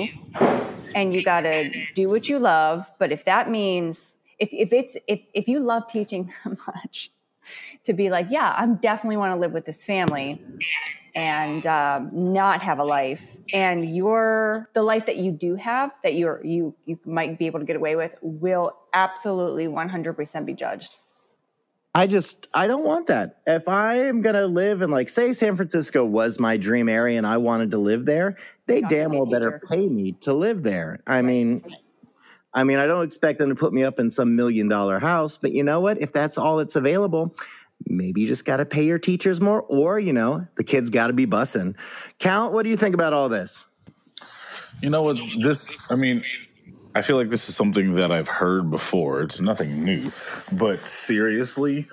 and 0.95 1.15
you 1.15 1.23
got 1.23 1.43
to 1.43 1.71
do 1.95 2.09
what 2.09 2.29
you 2.29 2.39
love. 2.39 2.91
But 2.99 3.13
if 3.13 3.25
that 3.25 3.51
means 3.51 4.17
if 4.39 4.51
if 4.53 4.73
it's 4.73 4.97
if 5.07 5.21
if 5.35 5.49
you 5.49 5.61
love 5.61 5.87
teaching 5.89 6.33
that 6.45 6.57
much, 6.67 7.11
to 7.85 7.93
be 7.93 8.11
like, 8.11 8.29
yeah, 8.31 8.55
I'm 8.57 8.77
definitely 8.77 9.17
want 9.17 9.35
to 9.35 9.41
live 9.41 9.53
with 9.53 9.65
this 9.65 9.85
family 9.85 10.41
and 11.15 11.67
um, 11.67 12.11
not 12.13 12.63
have 12.63 12.79
a 12.79 12.85
life 12.85 13.37
and 13.53 13.95
your 13.95 14.69
the 14.75 14.83
life 14.83 15.07
that 15.07 15.17
you 15.17 15.31
do 15.31 15.55
have 15.55 15.93
that 16.03 16.15
you're 16.15 16.45
you 16.45 16.75
you 16.87 16.99
might 17.05 17.39
be 17.39 17.47
able 17.47 17.61
to 17.61 17.65
get 17.65 17.77
away 17.77 17.95
with 17.95 18.17
will 18.21 18.77
absolutely 18.93 19.67
100% 19.67 20.45
be 20.45 20.55
judged 20.55 20.99
I 21.95 22.09
just 22.09 22.49
I 22.53 22.67
don't 22.67 22.85
want 22.85 23.07
that. 23.07 23.39
If 23.47 23.69
I 23.69 23.95
am 24.07 24.21
gonna 24.21 24.47
live 24.47 24.83
in 24.83 24.91
like 24.91 25.09
say 25.09 25.33
San 25.33 25.55
Francisco 25.55 26.05
was 26.05 26.41
my 26.41 26.57
dream 26.57 26.89
area 26.89 27.17
and 27.17 27.27
I 27.27 27.37
wanted 27.37 27.71
to 27.71 27.79
live 27.79 28.05
there, 28.05 28.37
they 28.67 28.81
Not 28.81 28.91
damn 28.91 29.11
be 29.11 29.17
a 29.17 29.21
well 29.21 29.31
better 29.31 29.61
pay 29.71 29.89
me 29.89 30.13
to 30.23 30.33
live 30.33 30.65
there. 30.65 31.01
I 31.07 31.23
mean 31.23 31.65
I 32.53 32.65
mean 32.65 32.79
I 32.79 32.87
don't 32.87 33.05
expect 33.05 33.39
them 33.39 33.49
to 33.49 33.55
put 33.55 33.73
me 33.73 33.85
up 33.85 34.01
in 34.01 34.11
some 34.11 34.35
million 34.35 34.69
dollar 34.69 34.99
house, 34.99 35.37
but 35.37 35.53
you 35.53 35.63
know 35.63 35.81
what? 35.81 36.01
If 36.01 36.13
that's 36.13 36.37
all 36.37 36.57
that's 36.57 36.75
available, 36.75 37.37
maybe 37.87 38.23
you 38.23 38.27
just 38.27 38.45
gotta 38.45 38.65
pay 38.65 38.85
your 38.85 38.99
teachers 38.99 39.41
more, 39.41 39.63
or 39.63 40.01
you 40.01 40.13
know, 40.13 40.49
the 40.57 40.65
kids 40.65 40.91
gotta 40.91 41.13
be 41.13 41.27
bussing. 41.27 41.77
Count, 42.19 42.53
what 42.53 42.65
do 42.65 42.71
you 42.71 42.77
think 42.77 42.97
about 42.97 43.13
all 43.13 43.29
this? 43.29 43.67
You 44.83 44.91
know 44.91 45.05
what? 45.05 45.17
This, 45.39 45.91
I 45.93 45.95
mean, 45.95 46.25
I 46.95 47.03
feel 47.03 47.17
like 47.17 47.29
this 47.29 47.49
is 47.49 47.57
something 47.57 47.95
that 47.95 48.13
I've 48.13 48.29
heard 48.29 48.71
before. 48.71 49.23
It's 49.23 49.41
nothing 49.41 49.85
new. 49.85 50.13
But 50.53 50.87
seriously, 50.87 51.89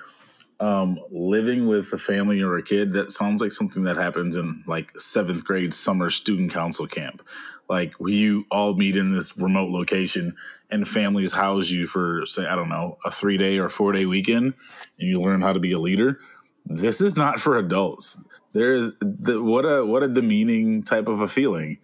um, 0.59 1.00
living 1.09 1.68
with 1.68 1.92
a 1.92 1.98
family 1.98 2.42
or 2.42 2.57
a 2.57 2.63
kid, 2.63 2.94
that 2.94 3.12
sounds 3.12 3.42
like 3.42 3.51
something 3.51 3.83
that 3.83 3.98
happens 3.98 4.36
in 4.36 4.53
like 4.68 4.92
seventh 5.00 5.44
grade 5.44 5.74
summer 5.74 6.12
student 6.12 6.53
council 6.53 6.86
camp. 6.86 7.24
Like, 7.68 7.94
you 8.00 8.45
all 8.51 8.75
meet 8.75 8.95
in 8.95 9.12
this 9.12 9.36
remote 9.38 9.71
location 9.71 10.36
and 10.69 10.88
families 10.88 11.31
house 11.31 11.69
you 11.69 11.88
for, 11.88 12.25
say, 12.25 12.45
I 12.45 12.56
don't 12.56 12.69
know, 12.69 12.98
a 13.03 13.12
three 13.12 13.38
day 13.38 13.57
or 13.57 13.69
four 13.69 13.94
day 13.94 14.06
weekend 14.06 14.53
and 15.00 15.09
you 15.09 15.19
learn 15.19 15.42
how 15.42 15.53
to 15.53 15.59
be 15.59 15.71
a 15.71 15.80
leader. 15.80 16.19
This 16.65 17.01
is 17.01 17.18
not 17.18 17.39
for 17.39 17.57
adults. 17.57 18.18
There 18.53 18.71
is 18.71 18.92
the, 19.00 19.42
what 19.42 19.63
a 19.63 19.83
what 19.83 20.03
a 20.03 20.07
demeaning 20.07 20.83
type 20.83 21.07
of 21.07 21.21
a 21.21 21.27
feeling 21.27 21.80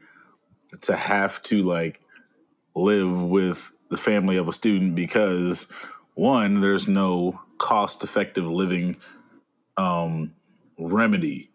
to 0.81 0.95
have 0.95 1.41
to 1.43 1.63
like 1.63 2.01
live 2.77 3.23
with 3.23 3.73
the 3.89 3.97
family 3.97 4.37
of 4.37 4.47
a 4.47 4.53
student 4.53 4.95
because 4.95 5.71
one 6.13 6.61
there's 6.61 6.87
no 6.87 7.39
cost 7.57 8.03
effective 8.03 8.45
living 8.45 8.97
um 9.77 10.33
remedy 10.77 11.49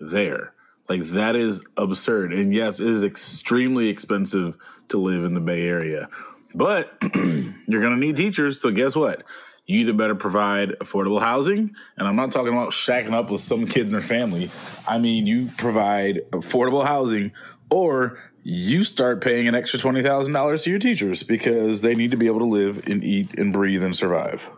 there. 0.00 0.52
Like 0.88 1.02
that 1.02 1.36
is 1.36 1.66
absurd. 1.76 2.32
And 2.32 2.52
yes 2.54 2.80
it 2.80 2.88
is 2.88 3.02
extremely 3.02 3.88
expensive 3.88 4.56
to 4.88 4.98
live 4.98 5.24
in 5.24 5.34
the 5.34 5.40
bay 5.40 5.66
area 5.66 6.08
but 6.54 6.96
you're 7.14 7.82
going 7.82 7.94
to 7.94 7.96
need 7.96 8.16
teachers. 8.16 8.60
So 8.60 8.70
guess 8.70 8.96
what? 8.96 9.24
You 9.66 9.80
either 9.80 9.92
better 9.92 10.14
provide 10.14 10.70
affordable 10.80 11.20
housing 11.20 11.74
and 11.98 12.08
i'm 12.08 12.16
not 12.16 12.32
talking 12.32 12.54
about 12.54 12.70
shacking 12.70 13.12
up 13.12 13.28
with 13.30 13.42
some 13.42 13.66
kid 13.66 13.82
and 13.82 13.92
their 13.92 14.00
family. 14.00 14.50
I 14.86 14.98
mean 14.98 15.26
you 15.26 15.50
provide 15.58 16.22
affordable 16.30 16.86
housing 16.86 17.32
or 17.70 18.18
you 18.50 18.82
start 18.82 19.20
paying 19.20 19.46
an 19.46 19.54
extra 19.54 19.78
$20000 19.78 20.62
to 20.62 20.70
your 20.70 20.78
teachers 20.78 21.22
because 21.22 21.82
they 21.82 21.94
need 21.94 22.10
to 22.10 22.16
be 22.16 22.26
able 22.26 22.38
to 22.38 22.46
live 22.46 22.88
and 22.88 23.04
eat 23.04 23.38
and 23.38 23.52
breathe 23.52 23.84
and 23.84 23.94
survive 23.94 24.50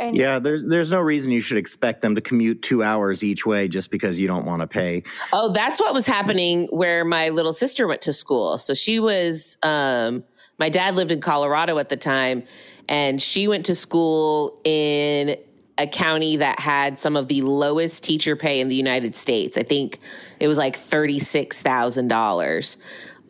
and 0.00 0.16
Yeah, 0.16 0.38
there's 0.38 0.64
there's 0.64 0.90
no 0.90 1.00
reason 1.00 1.30
you 1.30 1.40
should 1.40 1.58
expect 1.58 2.02
them 2.02 2.14
to 2.14 2.20
commute 2.20 2.62
two 2.62 2.82
hours 2.82 3.22
each 3.22 3.46
way 3.46 3.68
just 3.68 3.90
because 3.90 4.18
you 4.18 4.26
don't 4.26 4.44
want 4.44 4.62
to 4.62 4.66
pay. 4.66 5.02
Oh, 5.32 5.52
that's 5.52 5.78
what 5.78 5.94
was 5.94 6.06
happening 6.06 6.66
where 6.70 7.04
my 7.04 7.28
little 7.28 7.52
sister 7.52 7.86
went 7.86 8.02
to 8.02 8.12
school. 8.12 8.58
So 8.58 8.74
she 8.74 8.98
was, 8.98 9.56
um, 9.62 10.24
my 10.58 10.68
dad 10.68 10.96
lived 10.96 11.12
in 11.12 11.20
Colorado 11.20 11.78
at 11.78 11.88
the 11.88 11.96
time, 11.96 12.42
and 12.88 13.22
she 13.22 13.46
went 13.46 13.66
to 13.66 13.74
school 13.74 14.60
in 14.64 15.36
a 15.78 15.86
county 15.86 16.38
that 16.38 16.58
had 16.58 16.98
some 16.98 17.16
of 17.16 17.28
the 17.28 17.42
lowest 17.42 18.02
teacher 18.02 18.34
pay 18.34 18.60
in 18.60 18.68
the 18.68 18.74
United 18.74 19.14
States. 19.14 19.56
I 19.56 19.62
think 19.62 20.00
it 20.40 20.48
was 20.48 20.58
like 20.58 20.76
$36,000. 20.76 22.76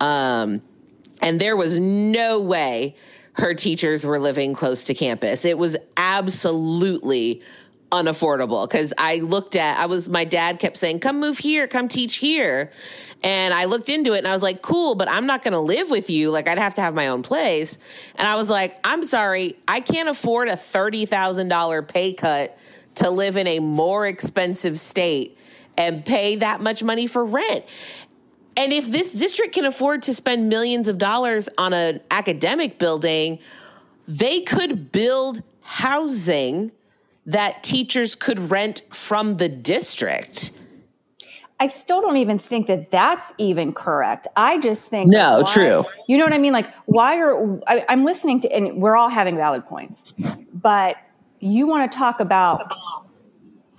Um, 0.01 0.63
and 1.21 1.41
there 1.41 1.57
was 1.57 1.79
no 1.79 2.39
way 2.39 2.95
her 3.35 3.55
teachers 3.55 4.05
were 4.05 4.19
living 4.19 4.55
close 4.55 4.85
to 4.85 4.95
campus. 4.95 5.45
It 5.45 5.59
was 5.59 5.77
absolutely 5.97 7.43
unaffordable 7.91 8.69
because 8.69 8.93
I 8.99 9.17
looked 9.17 9.57
at 9.57 9.79
I 9.79 9.87
was 9.87 10.09
my 10.09 10.25
dad 10.25 10.59
kept 10.59 10.77
saying, 10.77 11.01
"Come 11.01 11.21
move 11.21 11.39
here, 11.39 11.67
come 11.67 11.89
teach 11.89 12.17
here." 12.17 12.71
And 13.23 13.53
I 13.53 13.65
looked 13.65 13.89
into 13.89 14.13
it 14.13 14.19
and 14.19 14.29
I 14.29 14.33
was 14.33 14.43
like, 14.43 14.61
"Cool, 14.61 14.95
but 14.95 15.09
I'm 15.11 15.27
not 15.27 15.43
going 15.43 15.53
to 15.53 15.61
live 15.61 15.91
with 15.91 16.11
you. 16.11 16.31
Like 16.31 16.49
I'd 16.49 16.59
have 16.59 16.75
to 16.75 16.81
have 16.81 16.95
my 16.95 17.09
own 17.09 17.23
place." 17.23 17.79
And 18.17 18.29
I 18.29 18.37
was 18.37 18.51
like, 18.51 18.79
"I'm 18.85 19.03
sorry, 19.03 19.57
I 19.67 19.81
can't 19.81 20.09
afford 20.09 20.49
a 20.49 20.57
$30,000 20.57 21.83
pay 21.83 22.13
cut 22.13 22.59
to 22.97 23.11
live 23.11 23.37
in 23.37 23.47
a 23.47 23.61
more 23.61 24.07
expensive 24.07 24.79
state 24.79 25.39
and 25.77 26.05
pay 26.05 26.37
that 26.37 26.61
much 26.61 26.83
money 26.83 27.07
for 27.07 27.25
rent." 27.25 27.65
And 28.59 28.73
if 28.73 28.91
this 28.91 29.13
district 29.13 29.55
can 29.55 29.65
afford 29.65 30.03
to 30.03 30.13
spend 30.13 30.49
millions 30.49 30.89
of 30.89 30.99
dollars 30.99 31.49
on 31.59 31.73
an 31.73 32.01
academic 32.11 32.81
building, 32.81 33.39
they 34.09 34.41
could 34.41 34.91
build 34.91 35.45
housing 35.61 36.73
that 37.25 37.63
teachers 37.63 38.17
could 38.17 38.51
rent 38.51 38.83
from 38.91 39.35
the 39.35 39.49
district. 39.49 40.51
I 41.61 41.69
still 41.69 42.01
don't 42.01 42.17
even 42.17 42.39
think 42.39 42.67
that 42.67 42.91
that's 42.91 43.33
even 43.39 43.73
correct. 43.73 44.27
I 44.37 44.59
just 44.59 44.89
think 44.89 45.09
no, 45.09 45.43
why, 45.43 45.53
true. 45.53 45.85
You 46.09 46.19
know 46.19 46.25
what 46.25 46.33
I 46.33 46.39
mean? 46.39 46.53
Like, 46.53 46.73
why 46.87 47.17
are 47.21 47.61
I, 47.69 47.85
I'm 47.89 48.05
listening 48.05 48.41
to, 48.41 48.53
and 48.53 48.83
we're 48.83 48.97
all 48.97 49.09
having 49.09 49.37
valid 49.37 49.67
points, 49.67 50.15
but 50.53 50.97
you 51.39 51.69
want 51.69 51.91
to 51.91 51.97
talk 51.97 52.19
about 52.19 52.75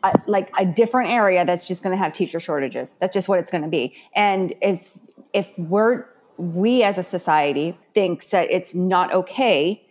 a, 0.04 0.20
like 0.28 0.52
a 0.58 0.66
different 0.66 1.12
area 1.12 1.46
that's 1.46 1.68
just 1.68 1.84
going 1.84 1.96
to 1.96 2.02
have 2.02 2.14
teacher 2.14 2.40
shortages. 2.40 2.96
That's 3.00 3.14
just 3.14 3.30
what 3.30 3.40
it's 3.40 3.52
going 3.52 3.64
to 3.64 3.70
be. 3.70 3.96
And 4.16 4.54
if 4.62 4.98
if 5.34 5.52
we're 5.58 6.06
we 6.38 6.84
as 6.84 6.98
a 6.98 7.04
society 7.04 7.78
thinks 7.94 8.30
that 8.30 8.50
it's 8.50 8.74
not 8.74 9.14
okay 9.14 9.86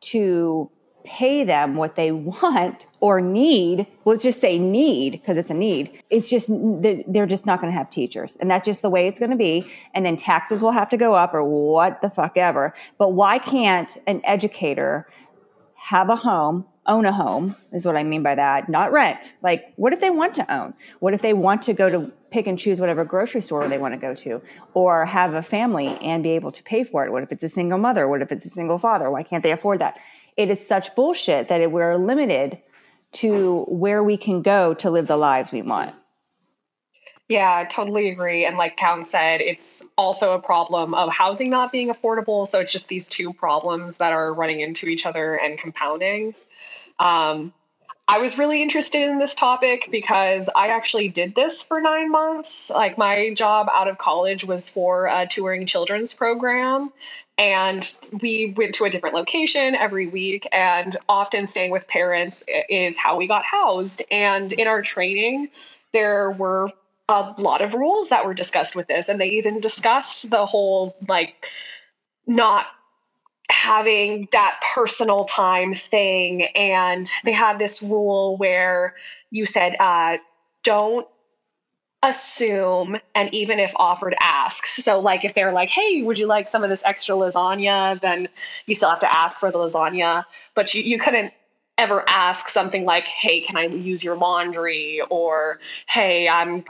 to 0.00 0.70
pay 1.04 1.42
them 1.42 1.74
what 1.74 1.96
they 1.96 2.12
want 2.12 2.86
or 3.00 3.20
need 3.20 3.86
let's 4.04 4.22
just 4.22 4.40
say 4.40 4.58
need 4.58 5.12
because 5.12 5.36
it's 5.36 5.50
a 5.50 5.54
need 5.54 5.90
it's 6.10 6.30
just 6.30 6.50
they're 7.08 7.26
just 7.26 7.44
not 7.44 7.60
going 7.60 7.72
to 7.72 7.76
have 7.76 7.90
teachers 7.90 8.36
and 8.36 8.48
that's 8.48 8.64
just 8.64 8.82
the 8.82 8.90
way 8.90 9.08
it's 9.08 9.18
going 9.18 9.30
to 9.30 9.36
be 9.36 9.68
and 9.94 10.06
then 10.06 10.16
taxes 10.16 10.62
will 10.62 10.70
have 10.70 10.88
to 10.88 10.96
go 10.96 11.14
up 11.14 11.34
or 11.34 11.42
what 11.42 12.00
the 12.02 12.10
fuck 12.10 12.36
ever 12.36 12.72
but 12.98 13.10
why 13.10 13.38
can't 13.38 13.98
an 14.06 14.20
educator 14.24 15.08
have 15.74 16.08
a 16.08 16.16
home 16.16 16.64
own 16.86 17.06
a 17.06 17.12
home 17.12 17.54
is 17.70 17.86
what 17.86 17.96
I 17.96 18.02
mean 18.02 18.22
by 18.22 18.34
that, 18.34 18.68
not 18.68 18.92
rent. 18.92 19.36
Like, 19.42 19.72
what 19.76 19.92
if 19.92 20.00
they 20.00 20.10
want 20.10 20.34
to 20.36 20.54
own? 20.54 20.74
What 20.98 21.14
if 21.14 21.22
they 21.22 21.32
want 21.32 21.62
to 21.62 21.72
go 21.72 21.88
to 21.88 22.12
pick 22.30 22.46
and 22.46 22.58
choose 22.58 22.80
whatever 22.80 23.04
grocery 23.04 23.40
store 23.40 23.68
they 23.68 23.78
want 23.78 23.94
to 23.94 23.98
go 23.98 24.14
to 24.14 24.42
or 24.74 25.04
have 25.04 25.34
a 25.34 25.42
family 25.42 25.98
and 26.02 26.22
be 26.22 26.30
able 26.30 26.50
to 26.52 26.62
pay 26.62 26.82
for 26.82 27.04
it? 27.04 27.12
What 27.12 27.22
if 27.22 27.30
it's 27.30 27.42
a 27.42 27.48
single 27.48 27.78
mother? 27.78 28.08
What 28.08 28.22
if 28.22 28.32
it's 28.32 28.46
a 28.46 28.50
single 28.50 28.78
father? 28.78 29.10
Why 29.10 29.22
can't 29.22 29.42
they 29.42 29.52
afford 29.52 29.78
that? 29.80 29.98
It 30.36 30.50
is 30.50 30.66
such 30.66 30.94
bullshit 30.94 31.48
that 31.48 31.70
we're 31.70 31.96
limited 31.96 32.58
to 33.12 33.64
where 33.68 34.02
we 34.02 34.16
can 34.16 34.42
go 34.42 34.74
to 34.74 34.90
live 34.90 35.06
the 35.06 35.16
lives 35.16 35.52
we 35.52 35.62
want. 35.62 35.94
Yeah, 37.32 37.64
totally 37.66 38.10
agree. 38.10 38.44
And 38.44 38.58
like 38.58 38.76
Count 38.76 39.06
said, 39.06 39.40
it's 39.40 39.88
also 39.96 40.32
a 40.34 40.38
problem 40.38 40.92
of 40.92 41.10
housing 41.10 41.48
not 41.48 41.72
being 41.72 41.88
affordable. 41.88 42.46
So 42.46 42.60
it's 42.60 42.70
just 42.70 42.90
these 42.90 43.08
two 43.08 43.32
problems 43.32 43.96
that 43.98 44.12
are 44.12 44.34
running 44.34 44.60
into 44.60 44.86
each 44.86 45.06
other 45.06 45.36
and 45.36 45.56
compounding. 45.56 46.34
Um, 46.98 47.54
I 48.06 48.18
was 48.18 48.36
really 48.36 48.62
interested 48.62 49.00
in 49.08 49.18
this 49.18 49.34
topic 49.34 49.88
because 49.90 50.50
I 50.54 50.68
actually 50.68 51.08
did 51.08 51.34
this 51.34 51.62
for 51.62 51.80
nine 51.80 52.10
months. 52.10 52.68
Like, 52.68 52.98
my 52.98 53.32
job 53.32 53.68
out 53.72 53.88
of 53.88 53.96
college 53.96 54.44
was 54.44 54.68
for 54.68 55.06
a 55.06 55.26
touring 55.26 55.64
children's 55.64 56.12
program. 56.12 56.92
And 57.38 57.82
we 58.20 58.52
went 58.54 58.74
to 58.74 58.84
a 58.84 58.90
different 58.90 59.14
location 59.14 59.74
every 59.74 60.06
week, 60.06 60.46
and 60.52 60.94
often 61.08 61.46
staying 61.46 61.70
with 61.70 61.88
parents 61.88 62.44
is 62.68 62.98
how 62.98 63.16
we 63.16 63.26
got 63.26 63.46
housed. 63.46 64.02
And 64.10 64.52
in 64.52 64.68
our 64.68 64.82
training, 64.82 65.48
there 65.94 66.30
were 66.32 66.68
a 67.08 67.34
lot 67.38 67.62
of 67.62 67.74
rules 67.74 68.08
that 68.10 68.24
were 68.24 68.34
discussed 68.34 68.76
with 68.76 68.86
this. 68.86 69.08
And 69.08 69.20
they 69.20 69.30
even 69.30 69.60
discussed 69.60 70.30
the 70.30 70.46
whole, 70.46 70.96
like, 71.08 71.46
not 72.26 72.66
having 73.50 74.28
that 74.32 74.60
personal 74.74 75.26
time 75.26 75.74
thing. 75.74 76.44
And 76.56 77.10
they 77.24 77.32
had 77.32 77.58
this 77.58 77.82
rule 77.82 78.36
where 78.36 78.94
you 79.30 79.46
said, 79.46 79.76
uh, 79.78 80.18
don't 80.62 81.06
assume 82.02 82.96
and 83.14 83.32
even 83.32 83.60
if 83.60 83.72
offered 83.76 84.16
ask 84.20 84.66
so 84.66 84.98
like 84.98 85.24
if 85.24 85.34
they're 85.34 85.52
like 85.52 85.70
hey 85.70 86.02
would 86.02 86.18
you 86.18 86.26
like 86.26 86.48
some 86.48 86.64
of 86.64 86.68
this 86.68 86.84
extra 86.84 87.14
lasagna 87.14 88.00
then 88.00 88.28
you 88.66 88.74
still 88.74 88.90
have 88.90 88.98
to 88.98 89.16
ask 89.16 89.38
for 89.38 89.52
the 89.52 89.58
lasagna 89.58 90.24
but 90.54 90.74
you, 90.74 90.82
you 90.82 90.98
couldn't 90.98 91.32
ever 91.78 92.04
ask 92.08 92.48
something 92.48 92.84
like 92.84 93.06
hey 93.06 93.40
can 93.40 93.56
i 93.56 93.64
use 93.64 94.04
your 94.04 94.16
laundry? 94.16 95.00
or 95.10 95.58
hey 95.86 96.28
i'm 96.28 96.64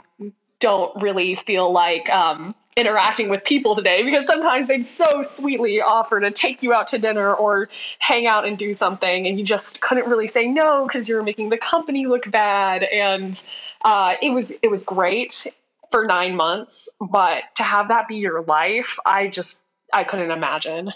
don't 0.63 1.01
really 1.01 1.35
feel 1.35 1.73
like 1.73 2.09
um, 2.09 2.55
interacting 2.77 3.29
with 3.29 3.43
people 3.43 3.75
today 3.75 4.01
because 4.03 4.25
sometimes 4.25 4.69
they'd 4.69 4.87
so 4.87 5.21
sweetly 5.21 5.81
offer 5.81 6.21
to 6.21 6.31
take 6.31 6.63
you 6.63 6.73
out 6.73 6.87
to 6.87 6.97
dinner 6.97 7.33
or 7.33 7.67
hang 7.99 8.25
out 8.27 8.45
and 8.47 8.57
do 8.57 8.73
something 8.73 9.27
and 9.27 9.37
you 9.37 9.43
just 9.43 9.81
couldn't 9.81 10.07
really 10.07 10.25
say 10.25 10.47
no 10.47 10.87
because 10.87 11.09
you're 11.09 11.21
making 11.21 11.49
the 11.49 11.57
company 11.57 12.05
look 12.05 12.31
bad 12.31 12.81
and 12.83 13.45
uh, 13.83 14.15
it 14.21 14.31
was 14.31 14.57
it 14.63 14.71
was 14.71 14.83
great 14.83 15.47
for 15.91 16.05
nine 16.07 16.35
months 16.35 16.89
but 17.11 17.43
to 17.55 17.63
have 17.63 17.89
that 17.89 18.07
be 18.07 18.15
your 18.15 18.41
life 18.43 18.97
i 19.05 19.27
just 19.27 19.67
i 19.91 20.03
couldn't 20.03 20.31
imagine 20.31 20.91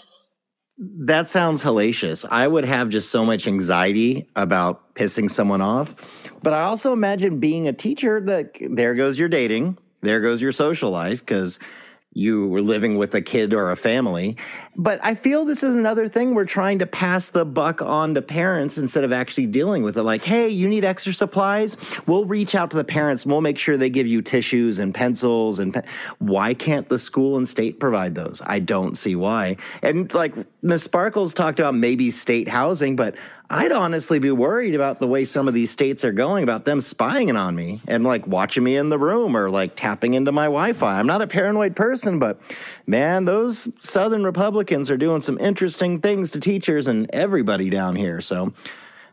that 0.78 1.28
sounds 1.28 1.62
hellacious. 1.62 2.24
I 2.30 2.46
would 2.46 2.64
have 2.64 2.88
just 2.88 3.10
so 3.10 3.24
much 3.24 3.48
anxiety 3.48 4.28
about 4.36 4.94
pissing 4.94 5.28
someone 5.30 5.60
off. 5.60 6.30
But 6.42 6.52
I 6.52 6.62
also 6.62 6.92
imagine 6.92 7.40
being 7.40 7.66
a 7.66 7.72
teacher 7.72 8.20
that 8.20 8.56
there 8.60 8.94
goes 8.94 9.18
your 9.18 9.28
dating, 9.28 9.76
there 10.02 10.20
goes 10.20 10.40
your 10.40 10.52
social 10.52 10.90
life, 10.90 11.20
because 11.20 11.58
you 12.12 12.48
were 12.48 12.62
living 12.62 12.96
with 12.96 13.14
a 13.14 13.20
kid 13.20 13.52
or 13.52 13.70
a 13.70 13.76
family. 13.76 14.36
But 14.76 14.98
I 15.02 15.14
feel 15.14 15.44
this 15.44 15.62
is 15.62 15.74
another 15.74 16.08
thing 16.08 16.34
we're 16.34 16.46
trying 16.46 16.78
to 16.80 16.86
pass 16.86 17.28
the 17.28 17.44
buck 17.44 17.82
on 17.82 18.14
to 18.14 18.22
parents 18.22 18.78
instead 18.78 19.04
of 19.04 19.12
actually 19.12 19.46
dealing 19.46 19.82
with 19.82 19.96
it. 19.96 20.02
Like, 20.02 20.22
hey, 20.22 20.48
you 20.48 20.68
need 20.68 20.84
extra 20.84 21.12
supplies? 21.12 21.76
We'll 22.06 22.24
reach 22.24 22.54
out 22.54 22.70
to 22.70 22.76
the 22.76 22.84
parents 22.84 23.26
we'll 23.26 23.40
make 23.40 23.58
sure 23.58 23.76
they 23.76 23.90
give 23.90 24.06
you 24.06 24.22
tissues 24.22 24.78
and 24.78 24.94
pencils. 24.94 25.58
And 25.58 25.74
pe- 25.74 25.82
why 26.18 26.54
can't 26.54 26.88
the 26.88 26.98
school 26.98 27.36
and 27.36 27.48
state 27.48 27.78
provide 27.78 28.14
those? 28.14 28.40
I 28.46 28.58
don't 28.58 28.96
see 28.96 29.14
why. 29.14 29.56
And 29.82 30.12
like 30.14 30.34
Ms. 30.62 30.82
Sparkles 30.82 31.34
talked 31.34 31.60
about 31.60 31.74
maybe 31.74 32.10
state 32.10 32.48
housing, 32.48 32.96
but 32.96 33.14
I'd 33.50 33.72
honestly 33.72 34.18
be 34.18 34.30
worried 34.30 34.74
about 34.74 35.00
the 35.00 35.06
way 35.06 35.24
some 35.24 35.48
of 35.48 35.54
these 35.54 35.70
states 35.70 36.04
are 36.04 36.12
going 36.12 36.42
about 36.42 36.66
them 36.66 36.82
spying 36.82 37.34
on 37.34 37.54
me 37.54 37.80
and 37.88 38.04
like 38.04 38.26
watching 38.26 38.62
me 38.62 38.76
in 38.76 38.90
the 38.90 38.98
room 38.98 39.34
or 39.34 39.48
like 39.48 39.74
tapping 39.74 40.12
into 40.12 40.32
my 40.32 40.44
Wi 40.44 40.74
Fi. 40.74 40.98
I'm 40.98 41.06
not 41.06 41.22
a 41.22 41.26
paranoid 41.26 41.74
person, 41.74 42.18
but 42.18 42.38
man, 42.86 43.24
those 43.24 43.70
Southern 43.78 44.22
Republicans 44.22 44.90
are 44.90 44.98
doing 44.98 45.22
some 45.22 45.38
interesting 45.38 46.00
things 46.02 46.30
to 46.32 46.40
teachers 46.40 46.88
and 46.88 47.08
everybody 47.10 47.70
down 47.70 47.96
here. 47.96 48.20
So 48.20 48.52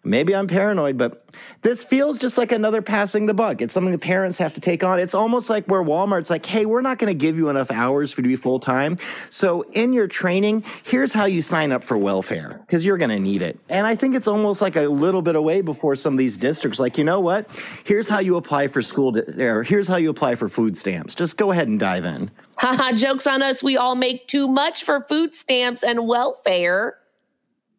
Maybe 0.06 0.36
I'm 0.36 0.48
paranoid, 0.48 0.98
but 0.98 1.26
this 1.64 1.84
feels 1.84 2.18
just 2.20 2.38
like 2.38 2.52
another 2.52 2.82
passing 2.82 3.26
the 3.26 3.34
buck. 3.34 3.62
It's 3.62 3.74
something 3.74 3.92
the 3.92 3.98
parents 3.98 4.38
have 4.38 4.54
to 4.54 4.62
take 4.62 4.84
on. 4.84 5.00
It's 5.00 5.16
almost 5.16 5.50
like 5.50 5.66
where 5.66 5.82
Walmart's 5.82 6.30
like, 6.30 6.46
hey, 6.46 6.66
we're 6.66 6.82
not 6.82 7.00
going 7.00 7.08
to 7.08 7.18
give 7.18 7.38
you 7.38 7.50
enough 7.50 7.72
hours 7.72 8.12
for 8.12 8.22
you 8.22 8.24
to 8.24 8.30
be 8.30 8.36
full 8.36 8.60
time. 8.60 8.98
So 9.32 9.64
in 9.74 9.92
your 9.94 10.08
training, 10.08 10.64
here's 10.84 11.12
how 11.12 11.26
you 11.26 11.42
sign 11.42 11.72
up 11.72 11.84
for 11.84 11.98
welfare 11.98 12.62
because 12.66 12.86
you're 12.86 13.00
going 13.00 13.10
to 13.10 13.20
need 13.20 13.42
it. 13.42 13.60
And 13.68 13.88
I 13.88 13.96
think 13.96 14.16
it's 14.16 14.28
almost 14.28 14.62
like 14.62 14.76
a 14.76 14.84
little 14.84 15.24
bit 15.24 15.36
away 15.36 15.62
before 15.62 15.96
some 15.96 16.14
of 16.14 16.18
these 16.20 16.38
districts, 16.38 16.80
like, 16.80 16.98
you 16.98 17.04
know 17.04 17.20
what? 17.20 17.50
Here's 17.84 18.08
how 18.08 18.20
you 18.20 18.38
apply 18.38 18.68
for 18.68 18.82
school, 18.84 19.12
di- 19.12 19.44
or 19.44 19.64
here's 19.64 19.88
how 19.88 19.98
you 19.98 20.12
apply 20.12 20.36
for 20.36 20.48
food 20.48 20.78
stamps. 20.78 21.16
Just 21.16 21.38
go 21.38 21.52
ahead 21.52 21.68
and 21.68 21.80
dive 21.80 22.06
in. 22.06 22.30
Haha, 22.58 22.92
jokes 22.96 23.26
on 23.26 23.42
us. 23.42 23.64
We 23.64 23.76
all 23.76 23.96
make 23.96 24.28
too 24.28 24.48
much 24.48 24.84
for 24.84 25.02
food 25.02 25.34
stamps 25.36 25.84
and 25.84 26.08
welfare. 26.08 26.98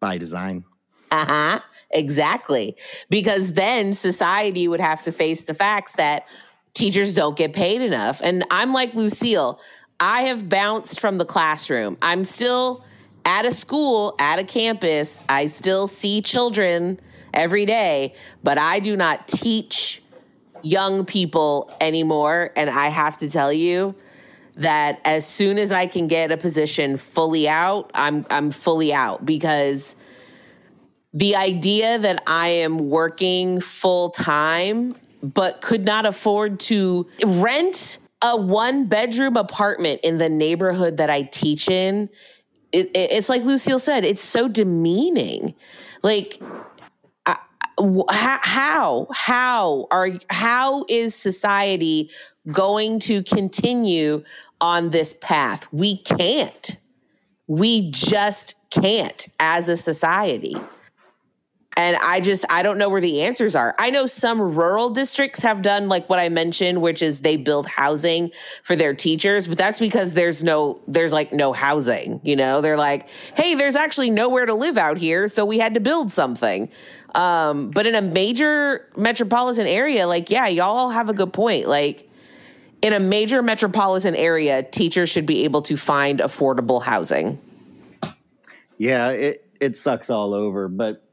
By 0.01 0.19
design. 0.19 0.65
Uh 1.11 1.25
huh. 1.27 1.61
Exactly. 1.97 2.77
Because 3.11 3.55
then 3.55 3.93
society 3.93 4.69
would 4.69 4.81
have 4.81 5.03
to 5.05 5.13
face 5.13 5.43
the 5.43 5.55
facts 5.55 5.93
that 5.93 6.27
teachers 6.75 7.15
don't 7.15 7.37
get 7.37 7.53
paid 7.53 7.81
enough. 7.81 8.21
And 8.23 8.45
I'm 8.51 8.73
like 8.73 8.95
Lucille, 8.95 9.59
I 9.99 10.23
have 10.23 10.49
bounced 10.49 11.01
from 11.01 11.17
the 11.17 11.25
classroom. 11.25 11.97
I'm 12.03 12.25
still 12.25 12.85
at 13.25 13.47
a 13.47 13.53
school, 13.53 14.15
at 14.19 14.39
a 14.39 14.45
campus. 14.45 15.25
I 15.29 15.47
still 15.47 15.87
see 15.87 16.21
children 16.21 17.01
every 17.33 17.65
day, 17.65 18.15
but 18.45 18.59
I 18.59 18.79
do 18.79 18.95
not 18.95 19.27
teach 19.27 20.03
young 20.63 21.07
people 21.07 21.75
anymore. 21.81 22.51
And 22.57 22.69
I 22.69 22.89
have 22.89 23.19
to 23.19 23.31
tell 23.31 23.53
you, 23.53 23.95
that 24.57 25.01
as 25.05 25.27
soon 25.27 25.59
as 25.59 25.71
I 25.71 25.87
can 25.87 26.07
get 26.09 26.33
a 26.33 26.37
position 26.37 26.97
fully 26.97 27.49
out, 27.49 27.91
I'm 27.95 28.27
I'm 28.31 28.51
fully 28.51 28.93
out 28.93 29.25
because 29.25 29.97
the 31.17 31.35
idea 31.35 31.99
that 31.99 32.23
I 32.27 32.49
am 32.49 32.91
working 32.91 33.59
full 33.59 34.11
time 34.11 34.95
but 35.23 35.63
could 35.63 35.83
not 35.83 36.05
afford 36.05 36.61
to 36.61 37.07
rent 37.25 37.97
a 38.21 38.37
one 38.37 38.85
bedroom 38.87 39.35
apartment 39.37 40.01
in 40.03 40.19
the 40.19 40.29
neighborhood 40.29 40.99
that 40.99 41.09
I 41.09 41.23
teach 41.23 41.71
in, 41.71 42.11
it, 42.71 42.89
it, 42.89 43.13
it's 43.13 43.31
like 43.31 43.45
Lucille 43.45 43.79
said, 43.79 44.05
it's 44.05 44.23
so 44.23 44.47
demeaning. 44.47 45.55
Like, 46.03 46.43
how 48.11 49.07
how 49.11 49.87
are 49.91 50.11
how 50.29 50.85
is 50.87 51.15
society 51.15 52.11
going 52.53 52.99
to 53.01 53.23
continue 53.23 54.23
on 54.61 54.91
this 54.91 55.15
path? 55.15 55.67
We 55.73 55.97
can't. 55.97 56.77
We 57.47 57.91
just 57.91 58.55
can't 58.71 59.27
as 59.41 59.71
a 59.71 59.79
society. 59.79 60.57
And 61.79 61.99
I 61.99 62.21
just, 62.21 62.47
I 62.49 62.63
don't 62.63 62.79
know 62.79 62.89
where 62.89 63.03
the 63.03 63.23
answers 63.23 63.55
are. 63.55 63.75
I 63.79 63.91
know 63.91 64.07
some 64.07 64.41
rural 64.41 64.89
districts 64.89 65.43
have 65.43 65.61
done 65.61 65.91
like 65.91 66.09
what 66.09 66.19
I 66.19 66.31
mentioned, 66.31 66.81
which 66.81 67.03
is 67.03 67.21
they 67.21 67.37
build 67.37 67.67
housing 67.67 68.31
for 68.63 68.75
their 68.75 68.95
teachers, 68.95 69.47
but 69.47 69.59
that's 69.59 69.79
because 69.79 70.15
there's 70.15 70.43
no, 70.43 70.81
there's 70.89 71.13
like 71.13 71.35
no 71.35 71.53
housing, 71.53 72.19
you 72.25 72.35
know? 72.35 72.63
They're 72.63 72.79
like, 72.79 73.11
hey, 73.37 73.55
there's 73.55 73.77
actually 73.77 74.09
nowhere 74.09 74.47
to 74.47 74.55
live 74.55 74.79
out 74.79 74.97
here. 74.97 75.29
So 75.29 75.45
we 75.45 75.59
had 75.59 75.75
to 75.75 75.81
build 75.81 76.11
something. 76.11 76.71
Um, 77.15 77.71
but 77.71 77.87
in 77.87 77.95
a 77.95 78.03
major 78.03 78.89
metropolitan 78.97 79.67
area, 79.67 80.07
like, 80.07 80.31
yeah, 80.31 80.49
y'all 80.49 80.89
have 80.89 81.11
a 81.11 81.15
good 81.15 81.35
point. 81.35 81.69
Like, 81.69 82.09
in 82.83 82.93
a 82.93 83.01
major 83.01 83.43
metropolitan 83.43 84.15
area, 84.15 84.63
teachers 84.63 85.11
should 85.11 85.27
be 85.27 85.45
able 85.45 85.63
to 85.63 85.77
find 85.77 86.21
affordable 86.21 86.83
housing. 86.83 87.39
Yeah, 88.79 89.11
it, 89.11 89.47
it 89.61 89.77
sucks 89.77 90.11
all 90.11 90.35
over. 90.35 90.69
But 90.69 91.06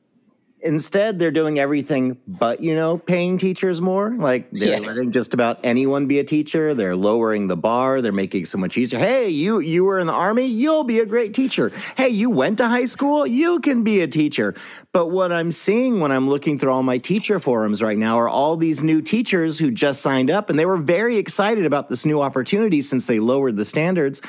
Instead, 0.64 1.20
they're 1.20 1.32
doing 1.32 1.60
everything 1.60 2.18
but, 2.28 2.62
you 2.62 2.74
know, 2.74 2.98
paying 2.98 3.38
teachers 3.38 3.82
more. 3.82 4.16
Like 4.18 4.50
they're 4.52 4.80
Yeah. 4.82 4.88
letting 4.88 5.12
just 5.12 5.34
about 5.34 5.60
anyone 5.64 6.08
be 6.08 6.20
a 6.20 6.24
teacher. 6.24 6.74
They're 6.74 6.96
lowering 6.96 7.48
the 7.48 7.58
bar. 7.58 8.02
They're 8.02 8.12
making 8.14 8.44
it 8.44 8.48
so 8.48 8.58
much 8.58 8.78
easier. 8.78 8.98
Hey, 9.00 9.30
you 9.30 9.60
you 9.60 9.84
were 9.84 10.00
in 10.00 10.08
the 10.08 10.14
army, 10.14 10.46
you'll 10.46 10.84
be 10.86 11.00
a 11.00 11.06
great 11.06 11.34
teacher. 11.34 11.72
Hey, 11.98 12.10
you 12.10 12.30
went 12.30 12.58
to 12.60 12.68
high 12.68 12.86
school, 12.86 13.28
you 13.28 13.60
can 13.60 13.84
be 13.84 14.02
a 14.02 14.08
teacher. 14.08 14.56
But 14.94 15.08
what 15.08 15.32
I'm 15.32 15.52
seeing 15.52 16.00
when 16.00 16.12
I'm 16.12 16.30
looking 16.30 16.58
through 16.58 16.72
all 16.72 16.84
my 16.84 16.98
teacher 16.98 17.40
forums 17.40 17.82
right 17.82 17.98
now 17.98 18.18
are 18.18 18.30
all 18.30 18.56
these 18.56 18.82
new 18.84 19.02
teachers 19.02 19.60
who 19.60 19.70
just 19.72 20.02
signed 20.02 20.32
up 20.32 20.50
and 20.50 20.58
they 20.58 20.66
were 20.66 20.78
very 20.78 21.18
excited 21.18 21.66
about 21.66 21.90
this 21.90 22.06
new 22.06 22.22
opportunity 22.22 22.82
since 22.82 23.06
they 23.08 23.20
lowered 23.20 23.58
the 23.58 23.66
standards. 23.66 24.22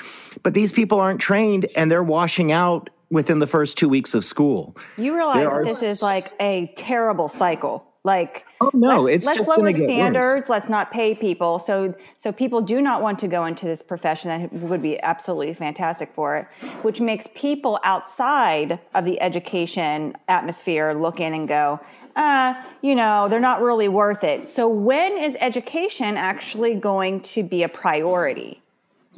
But 0.42 0.54
these 0.54 0.72
people 0.72 0.98
aren't 0.98 1.20
trained 1.20 1.66
and 1.76 1.90
they're 1.90 2.02
washing 2.02 2.50
out 2.50 2.90
within 3.14 3.38
the 3.38 3.46
first 3.46 3.78
2 3.78 3.88
weeks 3.88 4.12
of 4.14 4.24
school. 4.24 4.76
You 4.98 5.14
realize 5.14 5.36
that 5.44 5.46
are 5.46 5.64
this 5.64 5.82
is 5.82 6.02
like 6.02 6.32
a 6.40 6.72
terrible 6.76 7.28
cycle. 7.28 7.86
Like, 8.04 8.44
Oh 8.60 8.70
no, 8.74 9.00
let's, 9.00 9.16
it's 9.16 9.26
let's 9.26 9.38
just 9.38 9.48
lower 9.48 9.72
standards. 9.72 10.42
worse. 10.42 10.48
Let's 10.50 10.68
not 10.68 10.92
pay 10.92 11.14
people. 11.14 11.58
So, 11.58 11.94
so 12.18 12.32
people 12.32 12.60
do 12.60 12.82
not 12.82 13.00
want 13.00 13.18
to 13.20 13.28
go 13.28 13.46
into 13.46 13.64
this 13.64 13.82
profession 13.82 14.28
that 14.42 14.52
would 14.52 14.82
be 14.82 15.02
absolutely 15.02 15.54
fantastic 15.54 16.10
for 16.12 16.36
it, 16.36 16.46
which 16.82 17.00
makes 17.00 17.28
people 17.34 17.80
outside 17.82 18.78
of 18.94 19.06
the 19.06 19.20
education 19.22 20.14
atmosphere 20.28 20.92
look 20.92 21.18
in 21.18 21.32
and 21.32 21.48
go, 21.48 21.80
uh, 22.14 22.54
you 22.82 22.94
know, 22.94 23.26
they're 23.28 23.40
not 23.40 23.62
really 23.62 23.88
worth 23.88 24.22
it. 24.22 24.48
So, 24.48 24.68
when 24.68 25.16
is 25.16 25.36
education 25.40 26.18
actually 26.18 26.74
going 26.74 27.20
to 27.22 27.42
be 27.42 27.62
a 27.62 27.70
priority? 27.70 28.60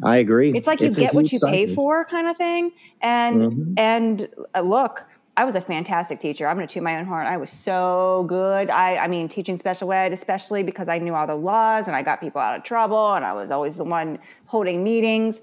I 0.02 0.18
agree. 0.18 0.52
It's 0.54 0.66
like 0.66 0.80
you 0.80 0.88
a 0.88 0.90
get 0.90 1.14
what 1.14 1.30
you 1.32 1.38
pay 1.40 1.66
for, 1.66 2.04
kind 2.04 2.26
of 2.26 2.36
thing. 2.36 2.72
And 3.00 3.36
Mm-hmm. 3.36 3.72
and 3.76 4.28
uh, 4.54 4.60
look, 4.60 5.04
I 5.36 5.44
was 5.44 5.54
a 5.54 5.60
fantastic 5.60 6.20
teacher. 6.20 6.46
I'm 6.46 6.56
going 6.56 6.66
to 6.66 6.72
toot 6.72 6.82
my 6.82 6.98
own 6.98 7.04
horn. 7.06 7.26
I 7.26 7.36
was 7.36 7.50
so 7.50 8.24
good. 8.28 8.70
I 8.70 8.96
I 8.96 9.08
mean, 9.08 9.28
teaching 9.28 9.56
special 9.56 9.92
ed, 9.92 10.12
especially 10.12 10.62
because 10.62 10.88
I 10.88 10.98
knew 10.98 11.14
all 11.14 11.26
the 11.26 11.34
laws 11.34 11.86
and 11.86 11.96
I 11.96 12.02
got 12.02 12.20
people 12.20 12.40
out 12.40 12.56
of 12.56 12.64
trouble, 12.64 13.14
and 13.14 13.24
I 13.24 13.32
was 13.32 13.50
always 13.50 13.76
the 13.76 13.84
one 13.84 14.18
holding 14.46 14.82
meetings. 14.84 15.40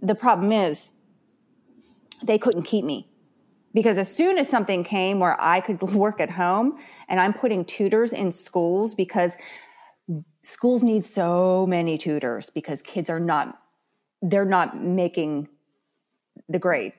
The 0.00 0.14
problem 0.14 0.52
is, 0.52 0.90
they 2.24 2.38
couldn't 2.38 2.64
keep 2.64 2.84
me 2.84 3.08
because 3.74 3.98
as 3.98 4.14
soon 4.14 4.38
as 4.38 4.48
something 4.48 4.84
came 4.84 5.18
where 5.20 5.40
I 5.40 5.60
could 5.60 5.80
work 5.94 6.20
at 6.20 6.30
home, 6.30 6.78
and 7.08 7.20
I'm 7.20 7.32
putting 7.32 7.64
tutors 7.64 8.12
in 8.12 8.32
schools 8.32 8.94
because 8.94 9.34
schools 10.42 10.82
need 10.82 11.04
so 11.04 11.66
many 11.66 11.96
tutors 11.96 12.50
because 12.50 12.82
kids 12.82 13.08
are 13.08 13.20
not 13.20 13.61
they're 14.22 14.44
not 14.44 14.80
making 14.80 15.48
the 16.48 16.58
grade 16.58 16.92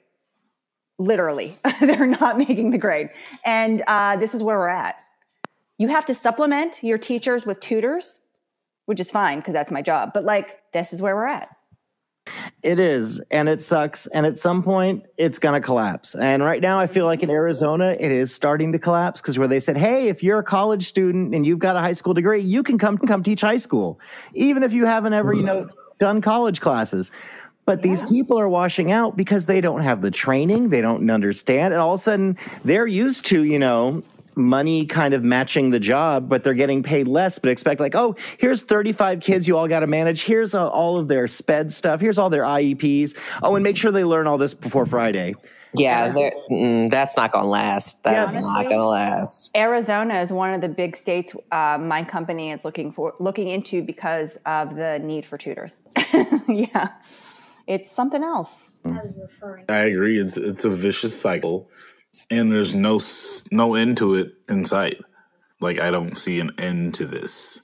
literally 0.99 1.57
they're 1.81 2.05
not 2.05 2.37
making 2.37 2.71
the 2.71 2.77
grade 2.77 3.09
and 3.45 3.83
uh, 3.87 4.15
this 4.17 4.35
is 4.35 4.43
where 4.43 4.57
we're 4.57 4.69
at 4.69 4.95
you 5.77 5.87
have 5.87 6.05
to 6.05 6.13
supplement 6.13 6.83
your 6.83 6.97
teachers 6.97 7.45
with 7.45 7.59
tutors 7.59 8.19
which 8.85 8.99
is 8.99 9.09
fine 9.09 9.39
because 9.39 9.53
that's 9.53 9.71
my 9.71 9.81
job 9.81 10.11
but 10.13 10.23
like 10.23 10.61
this 10.73 10.93
is 10.93 11.01
where 11.01 11.15
we're 11.15 11.27
at 11.27 11.55
It 12.61 12.79
is, 12.79 13.19
and 13.31 13.49
it 13.49 13.61
sucks. 13.61 14.07
And 14.07 14.25
at 14.25 14.39
some 14.39 14.63
point, 14.63 15.03
it's 15.17 15.39
going 15.39 15.59
to 15.59 15.65
collapse. 15.65 16.15
And 16.15 16.41
right 16.41 16.61
now, 16.61 16.79
I 16.79 16.87
feel 16.87 17.05
like 17.05 17.21
in 17.21 17.29
Arizona, 17.29 17.97
it 17.99 18.11
is 18.11 18.33
starting 18.33 18.71
to 18.71 18.79
collapse 18.79 19.21
because 19.21 19.37
where 19.37 19.47
they 19.47 19.59
said, 19.59 19.75
"Hey, 19.75 20.07
if 20.07 20.23
you're 20.23 20.39
a 20.39 20.43
college 20.43 20.87
student 20.87 21.35
and 21.35 21.45
you've 21.45 21.59
got 21.59 21.75
a 21.75 21.79
high 21.79 21.91
school 21.91 22.13
degree, 22.13 22.39
you 22.39 22.63
can 22.63 22.77
come 22.77 22.97
come 22.97 23.23
teach 23.23 23.41
high 23.41 23.57
school, 23.57 23.99
even 24.33 24.63
if 24.63 24.71
you 24.71 24.85
haven't 24.85 25.11
ever, 25.11 25.33
you 25.33 25.43
know, 25.43 25.67
done 25.97 26.21
college 26.21 26.61
classes." 26.61 27.11
But 27.65 27.81
these 27.81 28.01
people 28.01 28.37
are 28.37 28.49
washing 28.49 28.91
out 28.91 29.15
because 29.15 29.45
they 29.45 29.61
don't 29.61 29.79
have 29.81 30.01
the 30.01 30.11
training, 30.11 30.69
they 30.69 30.81
don't 30.81 31.09
understand, 31.09 31.73
and 31.73 31.81
all 31.81 31.93
of 31.93 31.99
a 31.99 32.03
sudden, 32.03 32.37
they're 32.65 32.87
used 32.87 33.25
to, 33.27 33.43
you 33.43 33.57
know, 33.57 34.03
money 34.35 34.85
kind 34.85 35.13
of 35.13 35.23
matching 35.23 35.69
the 35.69 35.79
job, 35.79 36.27
but 36.27 36.43
they're 36.43 36.53
getting 36.53 36.83
paid 36.83 37.07
less, 37.07 37.39
but 37.39 37.49
expect 37.49 37.79
like, 37.79 37.95
oh, 37.95 38.15
here's 38.37 38.61
35 38.61 39.19
kids 39.19 39.47
you 39.47 39.57
all 39.57 39.67
got 39.67 39.81
to 39.81 39.87
manage. 39.87 40.23
Here's 40.23 40.53
uh, 40.53 40.67
all 40.67 40.97
of 40.97 41.07
their 41.07 41.27
sped 41.27 41.71
stuff. 41.71 42.01
Here's 42.01 42.17
all 42.17 42.29
their 42.29 42.43
IEPs. 42.43 43.17
Oh, 43.41 43.55
and 43.55 43.63
make 43.63 43.77
sure 43.77 43.91
they 43.91 44.03
learn 44.03 44.27
all 44.27 44.37
this 44.37 44.53
before 44.53 44.85
Friday. 44.85 45.35
Yeah, 45.75 46.09
there- 46.09 46.29
mm, 46.49 46.91
that's 46.91 47.15
not 47.17 47.31
going 47.31 47.43
to 47.45 47.49
last. 47.49 48.03
That's 48.03 48.33
Yeah, 48.33 48.39
not 48.41 48.63
going 48.63 48.77
to 48.77 48.85
last. 48.85 49.51
arizona 49.55 50.21
is 50.21 50.31
one 50.31 50.53
of 50.53 50.61
the 50.61 50.69
big 50.69 50.95
states 50.95 51.35
uh, 51.51 51.77
my 51.79 52.03
company 52.03 52.51
is 52.51 52.63
looking 52.65 52.91
for 52.91 53.13
looking 53.19 53.47
into 53.47 53.81
because 53.81 54.37
of 54.45 54.75
the 54.75 54.99
need 54.99 55.25
for 55.25 55.37
tutors 55.37 55.77
yeah 56.47 56.87
it's 57.67 57.91
something 57.91 58.23
else 58.23 58.71
I 59.69 59.83
agree. 59.85 60.19
It's 60.19 60.35
it's 60.35 60.65
a 60.65 60.69
vicious 60.69 61.17
cycle, 61.19 61.69
and 62.29 62.51
there's 62.51 62.75
no 62.75 62.99
no 63.51 63.75
end 63.75 63.95
to 63.97 64.15
it 64.15 64.33
in 64.49 64.65
sight. 64.65 64.99
Like 65.61 65.79
I 65.79 65.89
don't 65.89 66.17
see 66.17 66.41
an 66.41 66.51
end 66.57 66.93
to 66.95 67.05
this, 67.05 67.61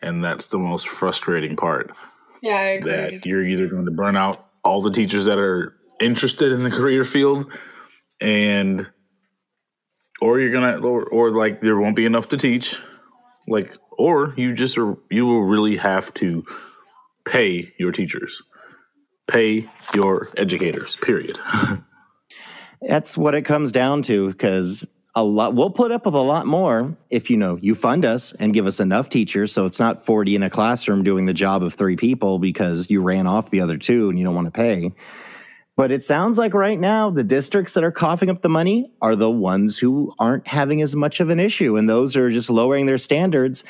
and 0.00 0.22
that's 0.22 0.46
the 0.46 0.58
most 0.58 0.86
frustrating 0.88 1.56
part. 1.56 1.90
Yeah, 2.42 2.54
I 2.56 2.62
agree. 2.78 2.92
That 2.92 3.26
you're 3.26 3.42
either 3.42 3.66
going 3.66 3.86
to 3.86 3.90
burn 3.90 4.16
out 4.16 4.38
all 4.64 4.80
the 4.82 4.92
teachers 4.92 5.24
that 5.24 5.38
are 5.38 5.75
interested 6.00 6.52
in 6.52 6.62
the 6.62 6.70
career 6.70 7.04
field, 7.04 7.50
and 8.20 8.88
or 10.20 10.40
you're 10.40 10.52
gonna 10.52 10.78
or, 10.78 11.04
or 11.04 11.30
like 11.30 11.60
there 11.60 11.78
won't 11.78 11.96
be 11.96 12.06
enough 12.06 12.30
to 12.30 12.36
teach, 12.36 12.80
like 13.46 13.76
or 13.98 14.34
you 14.36 14.52
just 14.52 14.78
are, 14.78 14.96
you 15.10 15.26
will 15.26 15.42
really 15.42 15.76
have 15.76 16.12
to 16.14 16.44
pay 17.24 17.72
your 17.78 17.92
teachers, 17.92 18.42
pay 19.26 19.68
your 19.94 20.28
educators. 20.36 20.96
Period. 20.96 21.38
That's 22.82 23.16
what 23.16 23.34
it 23.34 23.42
comes 23.42 23.72
down 23.72 24.02
to 24.02 24.28
because 24.28 24.86
a 25.14 25.24
lot 25.24 25.54
we'll 25.54 25.70
put 25.70 25.90
up 25.90 26.04
with 26.04 26.14
a 26.14 26.20
lot 26.20 26.46
more 26.46 26.94
if 27.08 27.30
you 27.30 27.38
know 27.38 27.56
you 27.62 27.74
fund 27.74 28.04
us 28.04 28.32
and 28.32 28.52
give 28.52 28.66
us 28.66 28.80
enough 28.80 29.08
teachers 29.08 29.50
so 29.50 29.64
it's 29.64 29.80
not 29.80 30.04
40 30.04 30.36
in 30.36 30.42
a 30.42 30.50
classroom 30.50 31.02
doing 31.02 31.24
the 31.24 31.32
job 31.32 31.62
of 31.62 31.72
three 31.72 31.96
people 31.96 32.38
because 32.38 32.90
you 32.90 33.02
ran 33.02 33.26
off 33.26 33.48
the 33.48 33.62
other 33.62 33.78
two 33.78 34.10
and 34.10 34.18
you 34.18 34.24
don't 34.26 34.34
want 34.34 34.46
to 34.46 34.52
pay. 34.52 34.92
But 35.76 35.92
it 35.92 36.02
sounds 36.02 36.38
like 36.38 36.54
right 36.54 36.80
now 36.80 37.10
the 37.10 37.24
districts 37.24 37.74
that 37.74 37.84
are 37.84 37.92
coughing 37.92 38.30
up 38.30 38.40
the 38.40 38.48
money 38.48 38.90
are 39.02 39.14
the 39.14 39.30
ones 39.30 39.78
who 39.78 40.14
aren't 40.18 40.46
having 40.46 40.80
as 40.80 40.96
much 40.96 41.20
of 41.20 41.28
an 41.28 41.38
issue 41.38 41.76
and 41.76 41.88
those 41.88 42.16
are 42.16 42.30
just 42.30 42.48
lowering 42.48 42.86
their 42.86 42.98
standards 42.98 43.62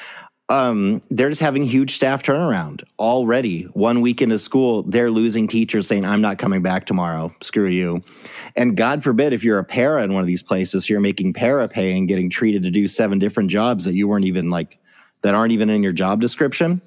um, 0.48 1.00
they're 1.10 1.28
just 1.28 1.40
having 1.40 1.64
huge 1.64 1.94
staff 1.94 2.22
turnaround 2.22 2.84
already. 2.98 3.62
One 3.72 4.00
week 4.00 4.22
into 4.22 4.38
school, 4.38 4.84
they're 4.84 5.10
losing 5.10 5.48
teachers 5.48 5.88
saying, 5.88 6.04
I'm 6.04 6.20
not 6.20 6.38
coming 6.38 6.62
back 6.62 6.86
tomorrow. 6.86 7.34
Screw 7.42 7.66
you. 7.66 8.02
And 8.54 8.76
God 8.76 9.02
forbid, 9.02 9.32
if 9.32 9.42
you're 9.42 9.58
a 9.58 9.64
para 9.64 10.02
in 10.04 10.12
one 10.12 10.20
of 10.20 10.26
these 10.26 10.42
places, 10.42 10.88
you're 10.88 11.00
making 11.00 11.32
para 11.32 11.66
pay 11.66 11.96
and 11.96 12.06
getting 12.06 12.30
treated 12.30 12.62
to 12.62 12.70
do 12.70 12.86
seven 12.86 13.18
different 13.18 13.50
jobs 13.50 13.84
that 13.86 13.94
you 13.94 14.06
weren't 14.06 14.24
even 14.24 14.48
like, 14.50 14.78
that 15.22 15.34
aren't 15.34 15.52
even 15.52 15.68
in 15.68 15.82
your 15.82 15.92
job 15.92 16.20
description. 16.20 16.80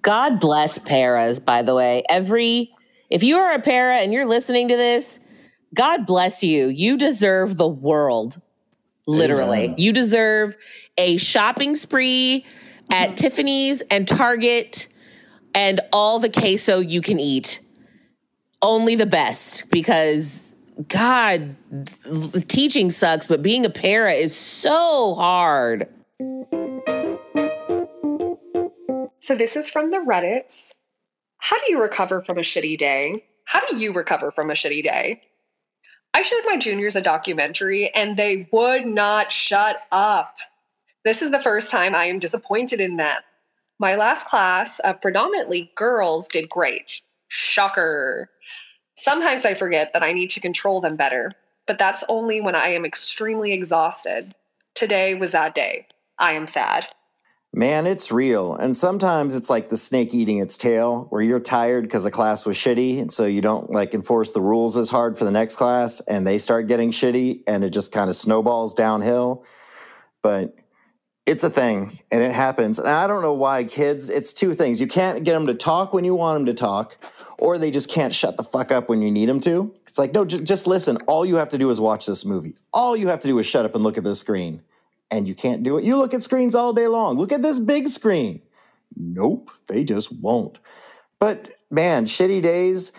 God 0.00 0.40
bless 0.40 0.78
paras, 0.78 1.38
by 1.38 1.60
the 1.60 1.74
way. 1.74 2.02
Every, 2.08 2.72
if 3.10 3.22
you 3.22 3.36
are 3.38 3.52
a 3.52 3.60
para 3.60 3.96
and 3.96 4.12
you're 4.12 4.26
listening 4.26 4.68
to 4.68 4.76
this, 4.76 5.20
God 5.74 6.06
bless 6.06 6.42
you. 6.42 6.68
You 6.68 6.96
deserve 6.96 7.56
the 7.56 7.68
world. 7.68 8.40
Literally. 9.06 9.64
Amen. 9.64 9.78
You 9.78 9.92
deserve 9.92 10.56
a 10.98 11.16
shopping 11.16 11.74
spree 11.74 12.44
at 12.90 13.16
Tiffany's 13.16 13.80
and 13.90 14.06
Target 14.06 14.88
and 15.54 15.80
all 15.92 16.18
the 16.18 16.28
queso 16.28 16.80
you 16.80 17.00
can 17.00 17.18
eat. 17.18 17.60
Only 18.60 18.96
the 18.96 19.06
best 19.06 19.70
because 19.70 20.54
God, 20.88 21.56
teaching 22.48 22.90
sucks, 22.90 23.26
but 23.26 23.42
being 23.42 23.64
a 23.64 23.70
para 23.70 24.12
is 24.12 24.36
so 24.36 25.14
hard. 25.14 25.88
So 29.20 29.34
this 29.34 29.56
is 29.56 29.70
from 29.70 29.90
the 29.90 29.98
Reddits. 29.98 30.74
How 31.38 31.58
do 31.58 31.72
you 31.72 31.80
recover 31.80 32.20
from 32.20 32.38
a 32.38 32.42
shitty 32.42 32.76
day? 32.78 33.24
How 33.44 33.64
do 33.66 33.76
you 33.76 33.92
recover 33.92 34.30
from 34.30 34.50
a 34.50 34.54
shitty 34.54 34.82
day? 34.82 35.22
I 36.12 36.22
showed 36.22 36.42
my 36.44 36.56
juniors 36.58 36.96
a 36.96 37.00
documentary 37.02 37.90
and 37.94 38.16
they 38.16 38.48
would 38.52 38.86
not 38.86 39.32
shut 39.32 39.76
up. 39.90 40.36
This 41.04 41.22
is 41.22 41.30
the 41.30 41.38
first 41.38 41.70
time 41.70 41.94
I 41.94 42.06
am 42.06 42.18
disappointed 42.18 42.80
in 42.80 42.96
them. 42.96 43.20
My 43.78 43.94
last 43.94 44.26
class 44.26 44.80
of 44.80 45.00
predominantly 45.00 45.70
girls 45.76 46.28
did 46.28 46.50
great. 46.50 47.00
Shocker. 47.28 48.28
Sometimes 48.96 49.44
I 49.44 49.54
forget 49.54 49.92
that 49.92 50.02
I 50.02 50.12
need 50.12 50.30
to 50.30 50.40
control 50.40 50.80
them 50.80 50.96
better. 50.96 51.30
but 51.68 51.78
that's 51.78 52.02
only 52.08 52.40
when 52.40 52.54
I 52.54 52.70
am 52.70 52.84
extremely 52.86 53.52
exhausted. 53.52 54.34
Today 54.74 55.14
was 55.14 55.32
that 55.32 55.54
day. 55.54 55.86
I 56.18 56.32
am 56.32 56.48
sad. 56.48 56.88
Man, 57.54 57.86
it's 57.86 58.12
real. 58.12 58.54
And 58.54 58.76
sometimes 58.76 59.34
it's 59.34 59.48
like 59.48 59.70
the 59.70 59.76
snake 59.76 60.12
eating 60.12 60.38
its 60.38 60.56
tail, 60.56 61.06
where 61.08 61.22
you're 61.22 61.40
tired 61.40 61.84
because 61.84 62.04
the 62.04 62.10
class 62.10 62.44
was 62.44 62.56
shitty. 62.56 63.00
And 63.00 63.12
so 63.12 63.24
you 63.24 63.40
don't 63.40 63.70
like 63.70 63.94
enforce 63.94 64.32
the 64.32 64.42
rules 64.42 64.76
as 64.76 64.90
hard 64.90 65.16
for 65.16 65.24
the 65.24 65.30
next 65.30 65.56
class, 65.56 66.00
and 66.00 66.26
they 66.26 66.38
start 66.38 66.68
getting 66.68 66.90
shitty, 66.90 67.42
and 67.46 67.64
it 67.64 67.70
just 67.70 67.90
kind 67.90 68.10
of 68.10 68.16
snowballs 68.16 68.74
downhill. 68.74 69.46
But 70.22 70.56
it's 71.24 71.42
a 71.42 71.50
thing, 71.50 71.98
and 72.10 72.22
it 72.22 72.32
happens. 72.32 72.78
And 72.78 72.88
I 72.88 73.06
don't 73.06 73.22
know 73.22 73.32
why 73.32 73.64
kids, 73.64 74.10
it's 74.10 74.32
two 74.34 74.52
things. 74.52 74.78
You 74.80 74.86
can't 74.86 75.24
get 75.24 75.32
them 75.32 75.46
to 75.46 75.54
talk 75.54 75.94
when 75.94 76.04
you 76.04 76.14
want 76.14 76.36
them 76.36 76.46
to 76.46 76.54
talk, 76.54 76.98
or 77.38 77.56
they 77.56 77.70
just 77.70 77.90
can't 77.90 78.14
shut 78.14 78.36
the 78.36 78.42
fuck 78.42 78.70
up 78.70 78.90
when 78.90 79.00
you 79.00 79.10
need 79.10 79.28
them 79.28 79.40
to. 79.40 79.74
It's 79.86 79.98
like, 79.98 80.12
no, 80.12 80.26
just, 80.26 80.44
just 80.44 80.66
listen. 80.66 80.98
All 81.06 81.24
you 81.24 81.36
have 81.36 81.48
to 81.50 81.58
do 81.58 81.70
is 81.70 81.80
watch 81.80 82.04
this 82.04 82.26
movie. 82.26 82.56
All 82.74 82.94
you 82.94 83.08
have 83.08 83.20
to 83.20 83.28
do 83.28 83.38
is 83.38 83.46
shut 83.46 83.64
up 83.64 83.74
and 83.74 83.82
look 83.82 83.96
at 83.96 84.04
this 84.04 84.20
screen 84.20 84.62
and 85.10 85.26
you 85.26 85.34
can't 85.34 85.62
do 85.62 85.78
it. 85.78 85.84
You 85.84 85.96
look 85.96 86.14
at 86.14 86.22
screens 86.22 86.54
all 86.54 86.72
day 86.72 86.86
long. 86.86 87.16
Look 87.16 87.32
at 87.32 87.42
this 87.42 87.58
big 87.58 87.88
screen. 87.88 88.42
Nope, 88.96 89.50
they 89.66 89.84
just 89.84 90.12
won't. 90.12 90.58
But 91.18 91.50
man, 91.70 92.04
shitty 92.04 92.42
days, 92.42 92.92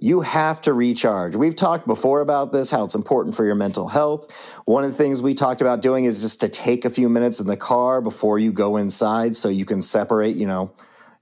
you 0.00 0.20
have 0.22 0.60
to 0.62 0.72
recharge. 0.72 1.36
We've 1.36 1.54
talked 1.54 1.86
before 1.86 2.20
about 2.20 2.52
this, 2.52 2.70
how 2.70 2.84
it's 2.84 2.94
important 2.94 3.36
for 3.36 3.44
your 3.44 3.54
mental 3.54 3.88
health. 3.88 4.32
One 4.64 4.84
of 4.84 4.90
the 4.90 4.96
things 4.96 5.20
we 5.20 5.34
talked 5.34 5.60
about 5.60 5.82
doing 5.82 6.06
is 6.06 6.22
just 6.22 6.40
to 6.40 6.48
take 6.48 6.84
a 6.84 6.90
few 6.90 7.08
minutes 7.08 7.40
in 7.40 7.46
the 7.46 7.56
car 7.56 8.00
before 8.00 8.38
you 8.38 8.52
go 8.52 8.76
inside 8.76 9.36
so 9.36 9.48
you 9.48 9.64
can 9.64 9.82
separate, 9.82 10.36
you 10.36 10.46
know, 10.46 10.72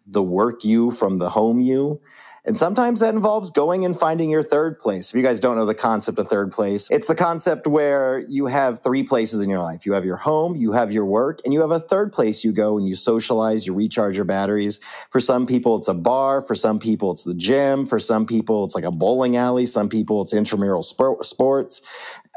the 0.06 0.22
work 0.22 0.64
you 0.64 0.90
from 0.90 1.18
the 1.18 1.30
home 1.30 1.60
you. 1.60 2.00
And 2.44 2.56
sometimes 2.56 3.00
that 3.00 3.14
involves 3.14 3.50
going 3.50 3.84
and 3.84 3.98
finding 3.98 4.30
your 4.30 4.42
third 4.42 4.78
place. 4.78 5.10
If 5.10 5.16
you 5.16 5.22
guys 5.22 5.40
don't 5.40 5.56
know 5.56 5.66
the 5.66 5.74
concept 5.74 6.18
of 6.18 6.28
third 6.28 6.52
place, 6.52 6.88
it's 6.90 7.06
the 7.06 7.14
concept 7.14 7.66
where 7.66 8.20
you 8.28 8.46
have 8.46 8.82
three 8.82 9.02
places 9.02 9.40
in 9.42 9.50
your 9.50 9.60
life. 9.60 9.84
You 9.84 9.92
have 9.92 10.04
your 10.04 10.16
home, 10.16 10.56
you 10.56 10.72
have 10.72 10.90
your 10.90 11.04
work, 11.04 11.40
and 11.44 11.52
you 11.52 11.60
have 11.60 11.70
a 11.70 11.80
third 11.80 12.12
place 12.12 12.42
you 12.44 12.52
go 12.52 12.78
and 12.78 12.88
you 12.88 12.94
socialize, 12.94 13.66
you 13.66 13.74
recharge 13.74 14.16
your 14.16 14.24
batteries. 14.24 14.80
For 15.10 15.20
some 15.20 15.46
people, 15.46 15.76
it's 15.76 15.88
a 15.88 15.94
bar. 15.94 16.42
For 16.42 16.54
some 16.54 16.78
people, 16.78 17.10
it's 17.12 17.24
the 17.24 17.34
gym. 17.34 17.86
For 17.86 17.98
some 17.98 18.26
people, 18.26 18.64
it's 18.64 18.74
like 18.74 18.84
a 18.84 18.90
bowling 18.90 19.36
alley. 19.36 19.66
Some 19.66 19.88
people, 19.88 20.22
it's 20.22 20.32
intramural 20.32 20.82
sports. 20.82 21.82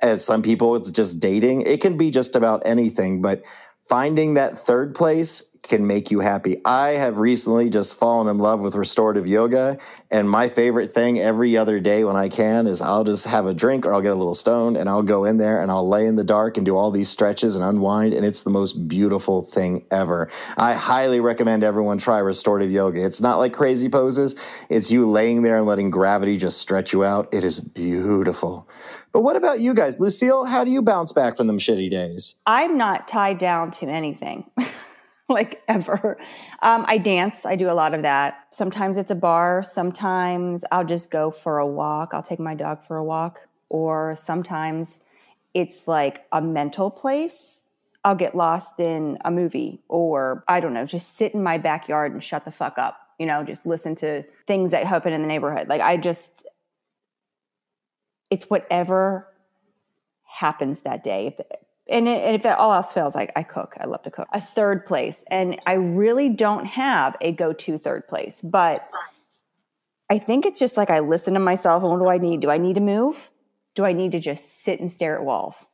As 0.02 0.24
some 0.24 0.42
people, 0.42 0.76
it's 0.76 0.90
just 0.90 1.20
dating. 1.20 1.62
It 1.62 1.80
can 1.80 1.96
be 1.96 2.12
just 2.12 2.36
about 2.36 2.64
anything, 2.66 3.22
but 3.22 3.44
finding 3.88 4.36
that 4.36 4.58
third 4.58 4.96
place 4.96 5.54
can 5.64 5.88
make 5.88 6.12
you 6.12 6.20
happy. 6.20 6.62
I 6.66 6.90
have 6.90 7.20
recently 7.20 7.70
just 7.70 7.96
fallen 7.98 8.28
in 8.28 8.38
love 8.38 8.60
with 8.60 8.76
restorative 8.76 9.26
yoga. 9.26 9.78
And 10.12 10.30
my 10.30 10.50
favorite 10.50 10.94
thing 10.94 11.20
every 11.20 11.58
other 11.58 11.80
day 11.80 12.04
when 12.04 12.18
I 12.18 12.28
can 12.28 12.68
is 12.68 12.82
I'll 12.82 13.06
just 13.06 13.26
have 13.26 13.46
a 13.46 13.54
drink 13.54 13.86
or 13.86 13.94
I'll 13.94 14.02
get 14.02 14.12
a 14.12 14.16
little 14.16 14.34
stoned 14.34 14.76
and 14.76 14.90
I'll 14.90 15.02
go 15.02 15.24
in 15.24 15.38
there 15.38 15.62
and 15.62 15.72
I'll 15.72 15.88
lay 15.88 16.06
in 16.06 16.18
the 16.18 16.24
dark 16.26 16.58
and 16.58 16.66
do 16.66 16.76
all 16.76 16.92
these 16.92 17.08
stretches 17.08 17.56
and 17.56 17.64
unwind. 17.64 18.14
And 18.14 18.26
it's 18.26 18.44
the 18.44 18.50
most 18.50 18.90
beautiful 18.90 19.44
thing 19.44 19.86
ever. 19.90 20.30
I 20.58 20.74
highly 20.74 21.22
recommend 21.22 21.64
everyone 21.64 21.98
try 21.98 22.20
restorative 22.20 22.70
yoga. 22.70 23.04
It's 23.04 23.22
not 23.22 23.38
like 23.38 23.54
crazy 23.54 23.88
poses, 23.88 24.36
it's 24.70 24.92
you 24.92 25.10
laying 25.10 25.44
there 25.44 25.58
and 25.58 25.66
letting 25.66 25.90
gravity 25.90 26.36
just 26.36 26.58
stretch 26.58 26.92
you 26.92 27.06
out. 27.06 27.34
It 27.34 27.46
is 27.46 27.62
beautiful. 27.62 28.68
But 29.14 29.22
what 29.22 29.36
about 29.36 29.60
you 29.60 29.76
guys? 29.76 30.00
Lucille, 30.00 30.44
how 30.44 30.64
do 30.64 30.72
you 30.72 30.82
bounce 30.82 31.12
back 31.12 31.38
from 31.38 31.46
them 31.46 31.60
shitty 31.60 31.90
days? 31.92 32.34
I'm 32.48 32.78
not 32.78 33.08
tied 33.08 33.38
down 33.38 33.70
to 33.72 33.86
anything. 33.86 34.50
like 35.30 35.62
ever. 35.68 36.18
Um, 36.64 36.84
I 36.88 36.98
dance. 36.98 37.46
I 37.46 37.56
do 37.56 37.70
a 37.70 37.74
lot 37.74 37.94
of 37.94 38.02
that. 38.02 38.48
Sometimes 38.52 38.98
it's 38.98 39.12
a 39.12 39.16
bar. 39.16 39.62
Sometimes 39.62 40.66
I'll 40.72 40.84
just 40.84 41.12
go 41.12 41.30
for 41.30 41.60
a 41.60 41.68
walk. 41.68 42.10
I'll 42.14 42.24
take 42.24 42.40
my 42.40 42.56
dog 42.56 42.84
for 42.84 42.98
a 42.98 43.04
walk. 43.04 43.48
Or 43.70 44.16
sometimes 44.16 44.98
it's 45.54 45.88
like 45.88 46.26
a 46.32 46.42
mental 46.42 46.90
place. 46.90 47.62
I'll 48.04 48.16
get 48.16 48.36
lost 48.36 48.80
in 48.80 49.20
a 49.24 49.30
movie 49.30 49.82
or 49.88 50.44
I 50.48 50.60
don't 50.60 50.74
know, 50.74 50.86
just 50.86 51.16
sit 51.16 51.34
in 51.34 51.42
my 51.42 51.58
backyard 51.58 52.12
and 52.12 52.24
shut 52.24 52.46
the 52.46 52.52
fuck 52.52 52.78
up. 52.78 52.98
You 53.20 53.28
know, 53.28 53.44
just 53.44 53.66
listen 53.66 53.96
to 53.96 54.24
things 54.48 54.72
that 54.72 54.86
happen 54.86 55.14
in 55.14 55.22
the 55.22 55.28
neighborhood. 55.28 55.70
Like 55.70 55.82
I 55.82 55.98
just, 55.98 56.46
it's 58.34 58.50
whatever 58.50 59.28
happens 60.26 60.82
that 60.82 61.04
day 61.04 61.38
and, 61.90 62.08
if 62.08 62.46
all 62.46 62.74
else 62.74 62.94
fails, 62.94 63.16
I, 63.16 63.28
I 63.36 63.44
cook. 63.44 63.76
I 63.80 63.86
love 63.86 64.04
to 64.04 64.12
cook. 64.12 64.28
A 64.32 64.40
third 64.40 64.86
place, 64.86 65.24
and 65.30 65.60
I 65.66 65.74
really 65.74 66.30
don't 66.30 66.66
have 66.66 67.18
a 67.20 67.34
go-to 67.34 67.78
third 67.78 68.08
place, 68.08 68.42
but 68.42 68.88
I 70.10 70.18
think 70.18 70.46
it's 70.46 70.60
just 70.60 70.78
like 70.78 70.90
I 70.90 71.00
listen 71.00 71.34
to 71.34 71.40
myself. 71.40 71.84
And 71.84 71.92
what 71.92 72.00
do 72.00 72.10
I 72.10 72.18
need? 72.18 72.40
Do 72.40 72.50
I 72.50 72.58
need 72.58 72.76
to 72.76 72.82
move? 72.82 73.32
Do 73.76 73.84
I 73.84 73.92
need 73.92 74.14
to 74.14 74.20
just 74.20 74.64
sit 74.64 74.80
and 74.80 74.90
stare 74.90 75.18
at 75.18 75.26
walls? 75.26 75.68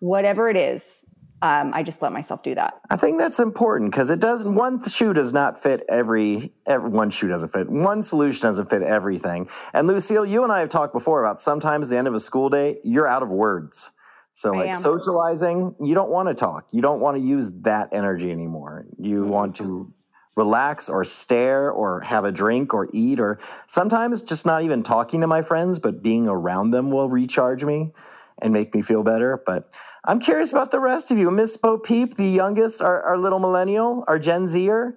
Whatever 0.00 0.48
it 0.48 0.56
is, 0.56 1.04
um, 1.42 1.72
I 1.74 1.82
just 1.82 2.02
let 2.02 2.12
myself 2.12 2.42
do 2.42 2.54
that. 2.54 2.74
I 2.90 2.96
think 2.96 3.18
that's 3.18 3.38
important 3.38 3.90
because 3.90 4.10
it 4.10 4.20
doesn't. 4.20 4.54
One 4.54 4.82
shoe 4.84 5.12
does 5.12 5.32
not 5.32 5.62
fit 5.62 5.84
every, 5.88 6.52
every. 6.66 6.90
One 6.90 7.10
shoe 7.10 7.28
doesn't 7.28 7.50
fit. 7.50 7.68
One 7.68 8.02
solution 8.02 8.42
doesn't 8.42 8.70
fit 8.70 8.82
everything. 8.82 9.48
And 9.72 9.86
Lucille, 9.86 10.26
you 10.26 10.42
and 10.42 10.52
I 10.52 10.60
have 10.60 10.68
talked 10.68 10.92
before 10.92 11.22
about 11.22 11.40
sometimes 11.40 11.88
the 11.88 11.96
end 11.96 12.08
of 12.08 12.14
a 12.14 12.20
school 12.20 12.48
day, 12.48 12.78
you're 12.82 13.06
out 13.06 13.22
of 13.22 13.30
words 13.30 13.92
so 14.38 14.52
like 14.52 14.76
socializing, 14.76 15.74
you 15.82 15.96
don't 15.96 16.10
want 16.10 16.28
to 16.28 16.34
talk. 16.34 16.68
You 16.70 16.80
don't 16.80 17.00
want 17.00 17.16
to 17.16 17.20
use 17.20 17.50
that 17.62 17.88
energy 17.90 18.30
anymore. 18.30 18.86
You 18.96 19.22
mm-hmm. 19.22 19.30
want 19.30 19.56
to 19.56 19.92
relax 20.36 20.88
or 20.88 21.02
stare 21.02 21.72
or 21.72 22.02
have 22.02 22.24
a 22.24 22.30
drink 22.30 22.72
or 22.72 22.88
eat 22.92 23.18
or 23.18 23.40
sometimes 23.66 24.22
just 24.22 24.46
not 24.46 24.62
even 24.62 24.84
talking 24.84 25.22
to 25.22 25.26
my 25.26 25.42
friends, 25.42 25.80
but 25.80 26.04
being 26.04 26.28
around 26.28 26.70
them 26.70 26.92
will 26.92 27.08
recharge 27.08 27.64
me 27.64 27.92
and 28.40 28.52
make 28.52 28.72
me 28.76 28.80
feel 28.80 29.02
better. 29.02 29.42
But 29.44 29.72
I'm 30.08 30.20
curious 30.20 30.52
about 30.52 30.70
the 30.70 30.80
rest 30.80 31.10
of 31.10 31.18
you. 31.18 31.30
Miss 31.30 31.58
Bo 31.58 31.76
Peep, 31.76 32.16
the 32.16 32.24
youngest, 32.24 32.80
our, 32.80 33.02
our 33.02 33.18
little 33.18 33.38
millennial, 33.38 34.04
our 34.08 34.18
Gen 34.18 34.48
Zer. 34.48 34.96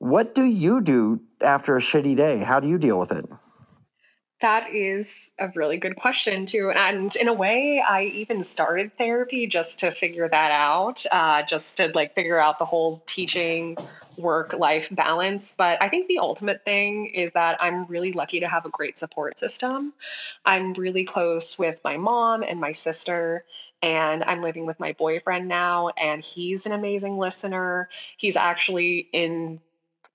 What 0.00 0.34
do 0.34 0.44
you 0.44 0.82
do 0.82 1.22
after 1.40 1.76
a 1.76 1.80
shitty 1.80 2.14
day? 2.14 2.40
How 2.40 2.60
do 2.60 2.68
you 2.68 2.76
deal 2.76 2.98
with 2.98 3.10
it? 3.10 3.24
That 4.40 4.70
is 4.70 5.34
a 5.38 5.48
really 5.54 5.78
good 5.78 5.96
question, 5.96 6.46
too. 6.46 6.70
And 6.70 7.14
in 7.16 7.28
a 7.28 7.34
way, 7.34 7.82
I 7.86 8.04
even 8.04 8.42
started 8.42 8.94
therapy 8.94 9.46
just 9.46 9.80
to 9.80 9.90
figure 9.90 10.26
that 10.26 10.50
out, 10.50 11.04
uh, 11.12 11.42
just 11.42 11.76
to 11.76 11.92
like 11.94 12.14
figure 12.14 12.38
out 12.38 12.58
the 12.58 12.64
whole 12.64 13.02
teaching 13.06 13.76
work 14.16 14.54
life 14.54 14.88
balance. 14.90 15.54
But 15.56 15.82
I 15.82 15.88
think 15.88 16.08
the 16.08 16.18
ultimate 16.18 16.64
thing 16.64 17.06
is 17.06 17.32
that 17.32 17.62
I'm 17.62 17.84
really 17.86 18.12
lucky 18.12 18.40
to 18.40 18.48
have 18.48 18.64
a 18.64 18.70
great 18.70 18.98
support 18.98 19.38
system. 19.38 19.92
I'm 20.44 20.72
really 20.72 21.04
close 21.04 21.58
with 21.58 21.80
my 21.84 21.96
mom 21.98 22.42
and 22.42 22.60
my 22.60 22.72
sister, 22.72 23.44
and 23.82 24.24
I'm 24.24 24.40
living 24.40 24.66
with 24.66 24.80
my 24.80 24.92
boyfriend 24.92 25.48
now, 25.48 25.88
and 25.88 26.24
he's 26.24 26.66
an 26.66 26.72
amazing 26.72 27.18
listener. 27.18 27.88
He's 28.16 28.36
actually 28.36 29.08
in 29.12 29.60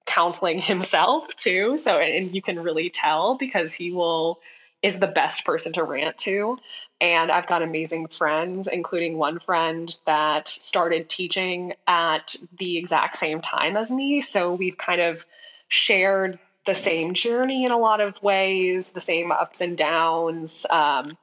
counseling 0.05 0.59
himself 0.71 1.35
too. 1.35 1.77
So, 1.77 1.99
and 1.99 2.33
you 2.33 2.41
can 2.41 2.61
really 2.61 2.89
tell 2.89 3.37
because 3.37 3.73
he 3.73 3.91
will 3.91 4.39
is 4.81 4.99
the 4.99 5.07
best 5.07 5.45
person 5.45 5.73
to 5.73 5.83
rant 5.83 6.15
to. 6.19 6.55
And 7.01 7.31
I've 7.31 7.47
got 7.47 7.63
amazing 7.63 8.07
friends, 8.07 8.67
including 8.67 9.17
one 9.17 9.39
friend 9.39 9.93
that 10.05 10.47
started 10.47 11.09
teaching 11.09 11.73
at 11.87 12.35
the 12.57 12.77
exact 12.77 13.17
same 13.17 13.41
time 13.41 13.77
as 13.77 13.91
me. 13.91 14.21
So 14.21 14.53
we've 14.53 14.77
kind 14.77 15.01
of 15.01 15.25
shared 15.69 16.37
the 16.65 16.75
same 16.75 17.13
journey 17.13 17.65
in 17.65 17.71
a 17.71 17.77
lot 17.77 17.99
of 17.99 18.21
ways, 18.21 18.91
the 18.91 19.01
same 19.01 19.31
ups 19.31 19.61
and 19.61 19.77
downs. 19.77 20.65
Um, 20.69 21.17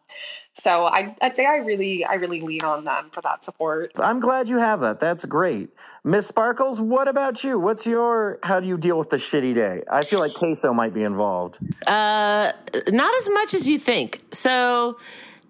so 0.54 0.84
I, 0.84 1.14
would 1.22 1.36
say 1.36 1.46
I 1.46 1.58
really, 1.58 2.04
I 2.04 2.14
really 2.14 2.40
lean 2.40 2.64
on 2.64 2.84
them 2.84 3.10
for 3.12 3.20
that 3.22 3.44
support. 3.44 3.92
I'm 3.96 4.20
glad 4.20 4.48
you 4.48 4.58
have 4.58 4.80
that. 4.80 5.00
That's 5.00 5.24
great. 5.24 5.70
Miss 6.04 6.26
Sparkles, 6.26 6.80
what 6.80 7.06
about 7.06 7.44
you? 7.44 7.60
What's 7.60 7.86
your, 7.86 8.40
how 8.42 8.58
do 8.58 8.66
you 8.66 8.76
deal 8.76 8.98
with 8.98 9.10
the 9.10 9.18
shitty 9.18 9.54
day? 9.54 9.84
I 9.88 10.02
feel 10.02 10.18
like 10.18 10.34
queso 10.34 10.72
might 10.72 10.92
be 10.92 11.04
involved. 11.04 11.58
Uh, 11.86 12.50
not 12.88 13.14
as 13.14 13.28
much 13.28 13.54
as 13.54 13.68
you 13.68 13.78
think. 13.78 14.20
So 14.32 14.98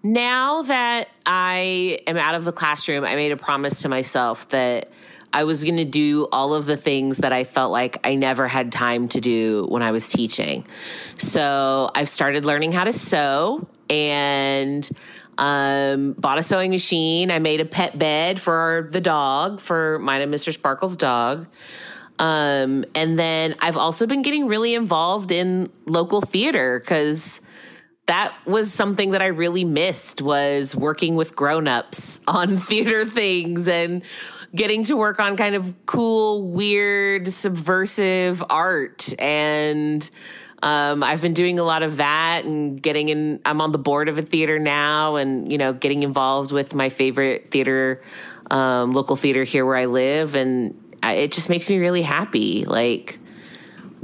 now 0.03 0.61
that 0.61 1.09
I 1.25 1.99
am 2.05 2.17
out 2.17 2.35
of 2.35 2.45
the 2.45 2.51
classroom, 2.51 3.03
I 3.03 3.15
made 3.15 3.31
a 3.31 3.37
promise 3.37 3.81
to 3.81 3.89
myself 3.89 4.47
that 4.49 4.91
I 5.35 5.45
was 5.45 5.63
going 5.63 5.77
to 5.77 5.85
do 5.85 6.27
all 6.31 6.53
of 6.53 6.67
the 6.67 6.77
things 6.77 7.17
that 7.17 7.33
I 7.33 7.45
felt 7.45 7.71
like 7.71 7.97
I 8.03 8.13
never 8.13 8.47
had 8.47 8.71
time 8.71 9.07
to 9.07 9.19
do 9.19 9.65
when 9.69 9.81
I 9.81 9.89
was 9.89 10.07
teaching. 10.11 10.67
So 11.17 11.89
I've 11.95 12.09
started 12.09 12.45
learning 12.45 12.73
how 12.73 12.83
to 12.83 12.93
sew 12.93 13.67
and 13.89 14.87
um, 15.37 16.13
bought 16.13 16.37
a 16.37 16.43
sewing 16.43 16.71
machine. 16.71 17.31
I 17.31 17.39
made 17.39 17.61
a 17.61 17.65
pet 17.65 17.97
bed 17.97 18.39
for 18.39 18.89
the 18.91 19.01
dog, 19.01 19.59
for 19.59 19.99
mine 19.99 20.21
and 20.21 20.33
Mr. 20.33 20.53
Sparkle's 20.53 20.95
dog. 20.95 21.47
Um, 22.19 22.85
and 22.95 23.17
then 23.17 23.55
I've 23.59 23.77
also 23.77 24.05
been 24.05 24.21
getting 24.21 24.47
really 24.47 24.75
involved 24.75 25.31
in 25.31 25.71
local 25.87 26.21
theater 26.21 26.79
because 26.79 27.41
that 28.05 28.35
was 28.45 28.71
something 28.71 29.11
that 29.11 29.21
I 29.21 29.27
really 29.27 29.63
missed 29.63 30.21
was 30.21 30.75
working 30.75 31.15
with 31.15 31.35
grown-ups 31.35 32.19
on 32.27 32.57
theater 32.57 33.05
things 33.05 33.67
and 33.67 34.03
getting 34.55 34.83
to 34.83 34.95
work 34.95 35.19
on 35.19 35.35
kind 35.35 35.55
of 35.55 35.73
cool, 35.85 36.51
weird, 36.51 37.27
subversive 37.27 38.43
art 38.49 39.13
and 39.19 40.09
Um, 40.63 41.03
I've 41.03 41.21
been 41.21 41.33
doing 41.33 41.59
a 41.59 41.63
lot 41.63 41.83
of 41.83 41.97
that 41.97 42.45
and 42.45 42.81
getting 42.81 43.09
in. 43.09 43.41
I'm 43.45 43.59
on 43.59 43.73
the 43.73 43.77
board 43.77 44.07
of 44.07 44.17
a 44.17 44.21
theater 44.21 44.59
now, 44.59 45.17
and 45.17 45.51
you 45.51 45.57
know, 45.57 45.73
getting 45.73 46.03
involved 46.03 46.53
with 46.53 46.73
my 46.73 46.87
favorite 46.87 47.49
theater, 47.49 48.01
um, 48.49 48.93
local 48.93 49.17
theater 49.17 49.43
here 49.43 49.65
where 49.65 49.75
I 49.75 49.85
live, 49.85 50.35
and 50.35 50.73
I, 51.03 51.13
it 51.15 51.33
just 51.33 51.49
makes 51.49 51.69
me 51.69 51.79
really 51.79 52.01
happy. 52.01 52.63
Like 52.63 53.19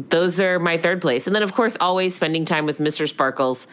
those 0.10 0.42
are 0.42 0.60
my 0.60 0.78
third 0.78 1.02
place, 1.02 1.28
and 1.28 1.36
then 1.36 1.44
of 1.44 1.54
course, 1.54 1.78
always 1.80 2.14
spending 2.14 2.44
time 2.44 2.66
with 2.66 2.78
Mr. 2.78 3.08
Sparkles. 3.08 3.66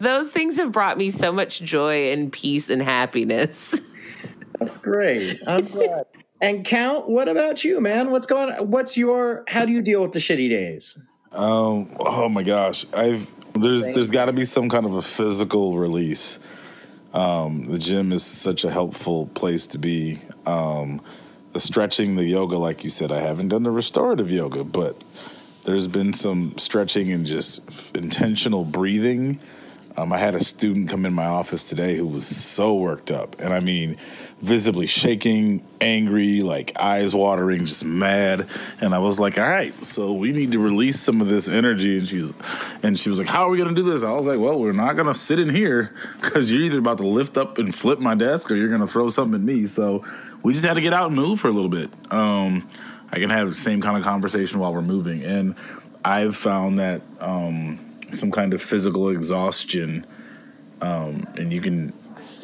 Those 0.00 0.30
things 0.30 0.58
have 0.58 0.70
brought 0.70 0.98
me 0.98 1.08
so 1.08 1.32
much 1.32 1.62
joy 1.62 2.12
and 2.12 2.30
peace 2.30 2.68
and 2.68 2.82
happiness. 2.82 3.80
That's 4.60 4.76
great. 4.76 5.40
I'm 5.46 5.64
glad. 5.64 6.04
and 6.42 6.62
Count, 6.62 7.08
what 7.08 7.26
about 7.26 7.64
you, 7.64 7.80
man? 7.80 8.10
What's 8.10 8.26
going 8.26 8.52
on? 8.52 8.70
What's 8.70 8.98
your 8.98 9.44
how 9.48 9.64
do 9.64 9.72
you 9.72 9.80
deal 9.80 10.02
with 10.02 10.12
the 10.12 10.18
shitty 10.18 10.50
days? 10.50 11.02
Um, 11.34 11.88
oh 11.98 12.28
my 12.28 12.44
gosh, 12.44 12.86
I've 12.94 13.30
there's 13.54 13.82
there's 13.82 14.10
got 14.10 14.26
to 14.26 14.32
be 14.32 14.44
some 14.44 14.68
kind 14.68 14.86
of 14.86 14.94
a 14.94 15.02
physical 15.02 15.76
release. 15.76 16.38
Um, 17.12 17.64
the 17.64 17.78
gym 17.78 18.12
is 18.12 18.24
such 18.24 18.64
a 18.64 18.70
helpful 18.70 19.26
place 19.34 19.66
to 19.68 19.78
be. 19.78 20.20
Um, 20.46 21.00
the 21.52 21.60
stretching, 21.60 22.16
the 22.16 22.24
yoga, 22.24 22.58
like 22.58 22.82
you 22.82 22.90
said, 22.90 23.12
I 23.12 23.20
haven't 23.20 23.48
done 23.48 23.62
the 23.62 23.70
restorative 23.70 24.28
yoga, 24.30 24.64
but 24.64 25.02
there's 25.64 25.86
been 25.86 26.12
some 26.12 26.58
stretching 26.58 27.12
and 27.12 27.24
just 27.24 27.60
intentional 27.94 28.64
breathing. 28.64 29.40
Um, 29.96 30.12
I 30.12 30.18
had 30.18 30.34
a 30.34 30.42
student 30.42 30.88
come 30.88 31.06
in 31.06 31.12
my 31.12 31.26
office 31.26 31.68
today 31.68 31.96
who 31.96 32.06
was 32.06 32.26
so 32.26 32.74
worked 32.74 33.12
up, 33.12 33.36
and 33.38 33.52
I 33.52 33.60
mean, 33.60 33.96
visibly 34.40 34.86
shaking, 34.88 35.64
angry, 35.80 36.40
like 36.40 36.72
eyes 36.80 37.14
watering, 37.14 37.64
just 37.64 37.84
mad. 37.84 38.48
And 38.80 38.92
I 38.92 38.98
was 38.98 39.20
like, 39.20 39.38
"All 39.38 39.48
right, 39.48 39.72
so 39.84 40.12
we 40.12 40.32
need 40.32 40.50
to 40.52 40.58
release 40.58 40.98
some 40.98 41.20
of 41.20 41.28
this 41.28 41.48
energy." 41.48 41.98
And 41.98 42.08
she's, 42.08 42.32
and 42.82 42.98
she 42.98 43.08
was 43.08 43.20
like, 43.20 43.28
"How 43.28 43.46
are 43.46 43.50
we 43.50 43.58
gonna 43.58 43.72
do 43.72 43.84
this?" 43.84 44.02
I 44.02 44.10
was 44.10 44.26
like, 44.26 44.40
"Well, 44.40 44.58
we're 44.58 44.72
not 44.72 44.96
gonna 44.96 45.14
sit 45.14 45.38
in 45.38 45.48
here 45.48 45.94
because 46.20 46.50
you're 46.50 46.62
either 46.62 46.78
about 46.80 46.98
to 46.98 47.06
lift 47.06 47.36
up 47.36 47.58
and 47.58 47.72
flip 47.72 48.00
my 48.00 48.16
desk, 48.16 48.50
or 48.50 48.56
you're 48.56 48.70
gonna 48.70 48.88
throw 48.88 49.08
something 49.08 49.40
at 49.40 49.46
me." 49.46 49.66
So 49.66 50.04
we 50.42 50.52
just 50.54 50.64
had 50.64 50.74
to 50.74 50.80
get 50.80 50.92
out 50.92 51.06
and 51.06 51.16
move 51.16 51.38
for 51.38 51.48
a 51.48 51.52
little 51.52 51.70
bit. 51.70 51.90
Um, 52.10 52.66
I 53.12 53.20
can 53.20 53.30
have 53.30 53.50
the 53.50 53.56
same 53.56 53.80
kind 53.80 53.96
of 53.96 54.02
conversation 54.02 54.58
while 54.58 54.74
we're 54.74 54.82
moving, 54.82 55.22
and 55.22 55.54
I've 56.04 56.36
found 56.36 56.80
that. 56.80 57.02
Um, 57.20 57.78
some 58.12 58.30
kind 58.30 58.54
of 58.54 58.62
physical 58.62 59.08
exhaustion, 59.08 60.06
um, 60.80 61.26
and 61.36 61.52
you 61.52 61.60
can 61.60 61.92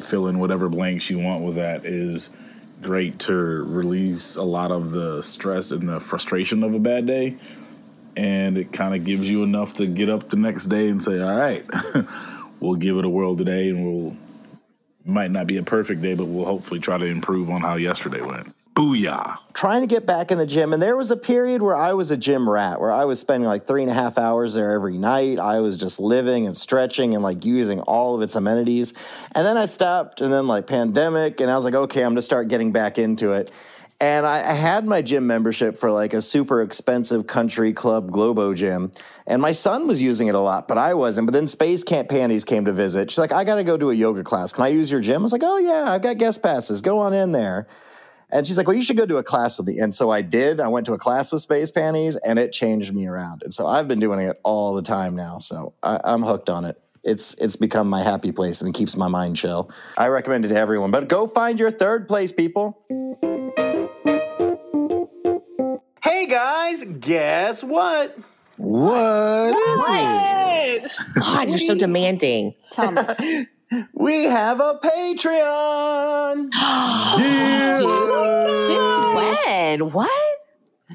fill 0.01 0.27
in 0.27 0.39
whatever 0.39 0.69
blanks 0.69 1.09
you 1.09 1.19
want 1.19 1.43
with 1.43 1.55
that 1.55 1.85
is 1.85 2.29
great 2.81 3.19
to 3.19 3.33
release 3.33 4.35
a 4.35 4.43
lot 4.43 4.71
of 4.71 4.91
the 4.91 5.21
stress 5.21 5.71
and 5.71 5.87
the 5.87 5.99
frustration 5.99 6.63
of 6.63 6.73
a 6.73 6.79
bad 6.79 7.05
day. 7.05 7.37
And 8.17 8.57
it 8.57 8.73
kind 8.73 8.93
of 8.93 9.05
gives 9.05 9.29
you 9.29 9.43
enough 9.43 9.75
to 9.75 9.85
get 9.85 10.09
up 10.09 10.29
the 10.29 10.35
next 10.35 10.65
day 10.65 10.89
and 10.89 11.01
say, 11.01 11.21
all 11.21 11.35
right, 11.35 11.65
we'll 12.59 12.75
give 12.75 12.97
it 12.97 13.05
a 13.05 13.09
whirl 13.09 13.35
today 13.35 13.69
and 13.69 13.85
we'll, 13.85 14.17
might 15.05 15.31
not 15.31 15.47
be 15.47 15.57
a 15.57 15.63
perfect 15.63 16.01
day, 16.01 16.13
but 16.13 16.25
we'll 16.25 16.45
hopefully 16.45 16.79
try 16.79 16.97
to 16.97 17.05
improve 17.05 17.49
on 17.49 17.61
how 17.61 17.75
yesterday 17.75 18.21
went. 18.21 18.53
Booyah. 18.73 19.37
Trying 19.53 19.81
to 19.81 19.87
get 19.87 20.05
back 20.05 20.31
in 20.31 20.37
the 20.37 20.45
gym. 20.45 20.71
And 20.71 20.81
there 20.81 20.95
was 20.95 21.11
a 21.11 21.17
period 21.17 21.61
where 21.61 21.75
I 21.75 21.93
was 21.93 22.09
a 22.09 22.17
gym 22.17 22.49
rat, 22.49 22.79
where 22.79 22.91
I 22.91 23.03
was 23.03 23.19
spending 23.19 23.47
like 23.47 23.67
three 23.67 23.81
and 23.81 23.91
a 23.91 23.93
half 23.93 24.17
hours 24.17 24.53
there 24.53 24.71
every 24.71 24.97
night. 24.97 25.39
I 25.39 25.59
was 25.59 25.75
just 25.75 25.99
living 25.99 26.45
and 26.47 26.55
stretching 26.55 27.13
and 27.13 27.21
like 27.21 27.43
using 27.43 27.81
all 27.81 28.15
of 28.15 28.21
its 28.21 28.35
amenities. 28.35 28.93
And 29.33 29.45
then 29.45 29.57
I 29.57 29.65
stopped, 29.65 30.21
and 30.21 30.31
then 30.31 30.47
like 30.47 30.67
pandemic, 30.67 31.41
and 31.41 31.51
I 31.51 31.55
was 31.55 31.65
like, 31.65 31.73
okay, 31.73 32.03
I'm 32.03 32.11
gonna 32.11 32.21
start 32.21 32.47
getting 32.47 32.71
back 32.71 32.97
into 32.97 33.33
it. 33.33 33.51
And 33.99 34.25
I, 34.25 34.53
had 34.53 34.83
my 34.83 35.03
gym 35.03 35.27
membership 35.27 35.77
for 35.77 35.91
like 35.91 36.15
a 36.15 36.23
super 36.23 36.63
expensive 36.63 37.27
country 37.27 37.71
club 37.71 38.09
Globo 38.09 38.55
gym. 38.55 38.91
And 39.27 39.39
my 39.43 39.51
son 39.51 39.85
was 39.85 40.01
using 40.01 40.27
it 40.27 40.33
a 40.33 40.39
lot, 40.39 40.67
but 40.67 40.79
I 40.79 40.95
wasn't. 40.95 41.27
But 41.27 41.33
then 41.33 41.45
Space 41.45 41.83
Camp 41.83 42.09
Panties 42.09 42.43
came 42.43 42.65
to 42.65 42.73
visit. 42.73 43.11
She's 43.11 43.19
like, 43.19 43.31
I 43.31 43.43
gotta 43.43 43.63
go 43.63 43.77
to 43.77 43.91
a 43.91 43.93
yoga 43.93 44.23
class. 44.23 44.53
Can 44.53 44.63
I 44.63 44.69
use 44.69 44.91
your 44.91 45.01
gym? 45.01 45.21
I 45.21 45.23
was 45.23 45.31
like, 45.31 45.43
oh 45.43 45.59
yeah, 45.59 45.91
I've 45.91 46.01
got 46.01 46.17
guest 46.17 46.41
passes. 46.41 46.81
Go 46.81 46.97
on 46.97 47.13
in 47.13 47.31
there. 47.31 47.67
And 48.31 48.47
she's 48.47 48.57
like, 48.57 48.67
Well, 48.67 48.75
you 48.75 48.81
should 48.81 48.97
go 48.97 49.05
to 49.05 49.17
a 49.17 49.23
class 49.23 49.57
with 49.57 49.67
me. 49.67 49.79
And 49.79 49.93
so 49.93 50.09
I 50.09 50.21
did. 50.21 50.59
I 50.59 50.67
went 50.67 50.85
to 50.87 50.93
a 50.93 50.97
class 50.97 51.31
with 51.31 51.41
Space 51.41 51.71
Panties 51.71 52.15
and 52.15 52.39
it 52.39 52.51
changed 52.51 52.93
me 52.93 53.07
around. 53.07 53.43
And 53.43 53.53
so 53.53 53.67
I've 53.67 53.87
been 53.87 53.99
doing 53.99 54.19
it 54.19 54.39
all 54.43 54.73
the 54.73 54.81
time 54.81 55.15
now. 55.15 55.37
So 55.39 55.73
I, 55.83 55.99
I'm 56.03 56.23
hooked 56.23 56.49
on 56.49 56.65
it. 56.65 56.81
It's 57.03 57.33
it's 57.35 57.55
become 57.55 57.89
my 57.89 58.03
happy 58.03 58.31
place 58.31 58.61
and 58.61 58.69
it 58.73 58.77
keeps 58.77 58.95
my 58.95 59.07
mind 59.07 59.35
chill. 59.35 59.71
I 59.97 60.07
recommend 60.07 60.45
it 60.45 60.49
to 60.49 60.57
everyone. 60.57 60.91
But 60.91 61.07
go 61.09 61.27
find 61.27 61.59
your 61.59 61.71
third 61.71 62.07
place, 62.07 62.31
people. 62.31 62.85
Hey 66.03 66.27
guys, 66.27 66.85
guess 66.85 67.63
what? 67.63 68.17
What? 68.57 69.55
God, 71.15 71.49
you're 71.49 71.57
so 71.57 71.75
demanding. 71.75 72.53
Tell 72.71 72.91
me. 72.91 73.47
We 73.93 74.25
have 74.25 74.59
a 74.59 74.77
Patreon. 74.83 76.51
Since 78.67 78.95
when? 79.15 79.91
What? 79.91 80.30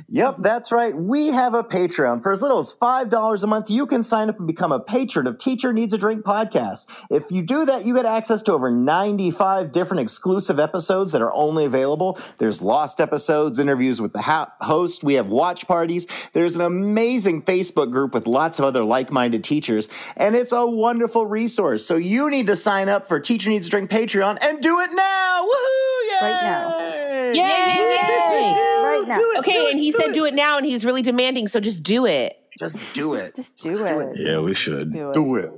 Yep, 0.08 0.36
that's 0.40 0.72
right. 0.72 0.96
We 0.96 1.28
have 1.28 1.54
a 1.54 1.64
Patreon. 1.64 2.22
For 2.22 2.32
as 2.32 2.42
little 2.42 2.58
as 2.58 2.72
$5 2.72 3.42
a 3.42 3.46
month, 3.46 3.70
you 3.70 3.86
can 3.86 4.02
sign 4.02 4.28
up 4.28 4.38
and 4.38 4.46
become 4.46 4.72
a 4.72 4.80
patron 4.80 5.26
of 5.26 5.38
Teacher 5.38 5.72
Needs 5.72 5.94
a 5.94 5.98
Drink 5.98 6.24
podcast. 6.24 6.86
If 7.10 7.30
you 7.30 7.42
do 7.42 7.64
that, 7.64 7.84
you 7.84 7.94
get 7.94 8.06
access 8.06 8.42
to 8.42 8.52
over 8.52 8.70
95 8.70 9.72
different 9.72 10.00
exclusive 10.00 10.60
episodes 10.60 11.12
that 11.12 11.22
are 11.22 11.32
only 11.32 11.64
available. 11.64 12.18
There's 12.38 12.62
lost 12.62 13.00
episodes, 13.00 13.58
interviews 13.58 14.00
with 14.00 14.12
the 14.12 14.22
ha- 14.22 14.52
host. 14.60 15.02
We 15.02 15.14
have 15.14 15.26
watch 15.28 15.66
parties. 15.66 16.06
There's 16.32 16.56
an 16.56 16.62
amazing 16.62 17.42
Facebook 17.42 17.90
group 17.90 18.14
with 18.14 18.26
lots 18.26 18.58
of 18.58 18.64
other 18.64 18.84
like 18.84 19.10
minded 19.10 19.44
teachers, 19.44 19.88
and 20.16 20.34
it's 20.34 20.52
a 20.52 20.66
wonderful 20.66 21.26
resource. 21.26 21.84
So 21.86 21.96
you 21.96 22.30
need 22.30 22.46
to 22.48 22.56
sign 22.56 22.88
up 22.88 23.06
for 23.06 23.20
Teacher 23.20 23.50
Needs 23.50 23.66
a 23.66 23.70
Drink 23.70 23.90
Patreon 23.90 24.38
and 24.42 24.60
do 24.60 24.80
it 24.80 24.90
now. 24.92 25.42
Woohoo! 25.42 26.08
Yay! 26.08 26.18
Right 26.22 26.42
now. 26.42 26.78
Yay! 27.32 28.75
Right 29.08 29.18
now. 29.18 29.40
Okay, 29.40 29.70
and 29.70 29.78
he 29.78 29.92
said 29.92 30.12
do 30.12 30.24
it 30.24 30.34
now, 30.34 30.56
and 30.56 30.66
he's 30.66 30.84
really 30.84 31.02
demanding, 31.02 31.46
so 31.46 31.60
just 31.60 31.82
do 31.82 32.06
it. 32.06 32.36
Just 32.58 32.80
do 32.94 33.14
it. 33.14 33.36
Just 33.36 33.58
do 33.58 33.84
it. 33.84 34.16
Yeah, 34.18 34.40
we 34.40 34.54
should. 34.54 34.92
Do 34.92 35.10
it. 35.10 35.14
Do 35.14 35.36
it. 35.36 35.52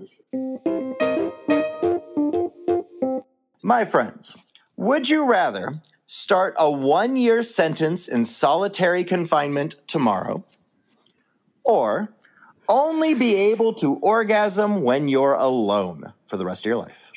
My 3.62 3.84
friends, 3.84 4.36
would 4.76 5.08
you 5.08 5.24
rather 5.24 5.80
start 6.06 6.54
a 6.58 6.70
one 6.70 7.16
year 7.16 7.42
sentence 7.42 8.08
in 8.08 8.24
solitary 8.24 9.04
confinement 9.04 9.76
tomorrow 9.86 10.44
or 11.64 12.14
only 12.68 13.14
be 13.14 13.34
able 13.34 13.74
to 13.74 13.94
orgasm 13.96 14.82
when 14.82 15.08
you're 15.08 15.34
alone 15.34 16.12
for 16.26 16.36
the 16.36 16.46
rest 16.46 16.64
of 16.64 16.70
your 16.70 16.78
life? 16.78 17.12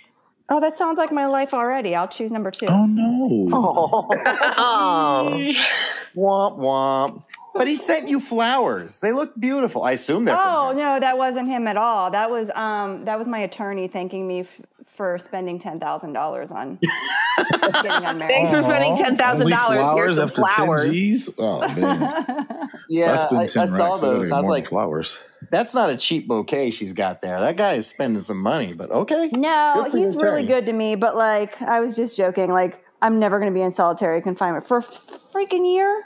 Oh, 0.49 0.59
that 0.59 0.77
sounds 0.77 0.97
like 0.97 1.13
my 1.13 1.27
life 1.27 1.53
already. 1.53 1.95
I'll 1.95 2.09
choose 2.09 2.29
number 2.29 2.51
two. 2.51 2.65
Oh 2.67 2.85
no. 2.85 3.49
Oh, 3.53 4.11
womp 6.15 6.57
womp. 6.57 7.25
But 7.53 7.67
he 7.67 7.75
sent 7.75 8.07
you 8.07 8.19
flowers. 8.21 8.99
They 8.99 9.11
look 9.11 9.37
beautiful. 9.39 9.83
I 9.83 9.91
assume 9.91 10.23
they're 10.23 10.37
Oh 10.37 10.69
from 10.69 10.77
no, 10.77 10.99
that 10.99 11.17
wasn't 11.17 11.49
him 11.49 11.67
at 11.67 11.75
all. 11.77 12.09
That 12.11 12.29
was 12.29 12.49
um 12.51 13.03
that 13.05 13.17
was 13.17 13.27
my 13.27 13.39
attorney 13.39 13.87
thanking 13.89 14.27
me 14.27 14.41
f- 14.41 14.61
for 14.85 15.17
spending 15.19 15.59
ten 15.59 15.77
thousand 15.79 16.13
dollars 16.13 16.51
on 16.51 16.79
getting 17.81 18.05
unmarried. 18.05 18.31
Thanks 18.31 18.51
for 18.51 18.61
spending 18.61 18.95
ten 18.95 19.17
thousand 19.17 19.49
dollars. 19.49 19.79
Here's 19.95 20.15
flowers 20.15 20.15
some 20.15 20.29
after 20.29 20.63
flowers. 20.63 20.83
10 20.83 20.91
G's? 20.93 21.29
Oh 21.37 21.59
man. 21.75 22.69
Yeah, 22.89 23.13
I 23.13 23.15
spent 23.17 23.33
I, 23.33 23.43
I 23.43 23.47
10 23.65 23.67
saw 23.69 23.95
those. 23.97 24.31
I 24.31 24.37
was 24.37 24.47
like, 24.47 24.67
flowers. 24.69 25.21
that's 25.49 25.73
not 25.73 25.89
a 25.89 25.97
cheap 25.97 26.27
bouquet 26.29 26.71
she's 26.71 26.93
got 26.93 27.21
there. 27.21 27.39
That 27.39 27.57
guy 27.57 27.73
is 27.73 27.85
spending 27.87 28.21
some 28.21 28.37
money, 28.37 28.73
but 28.73 28.91
okay. 28.91 29.29
No, 29.35 29.73
Good 29.75 29.91
for 29.91 29.97
your 29.97 30.11
he's 30.11 30.21
really 30.21 30.45
good 30.45 30.65
to 30.67 30.73
me, 30.73 30.95
but 30.95 31.15
like 31.17 31.61
I 31.61 31.81
was 31.81 31.95
just 31.97 32.15
joking. 32.15 32.51
Like 32.51 32.83
I'm 33.01 33.19
never 33.19 33.39
going 33.39 33.51
to 33.51 33.57
be 33.57 33.61
in 33.63 33.71
solitary 33.71 34.21
confinement 34.21 34.65
for 34.67 34.77
a 34.77 34.81
freaking 34.81 35.71
year. 35.73 36.03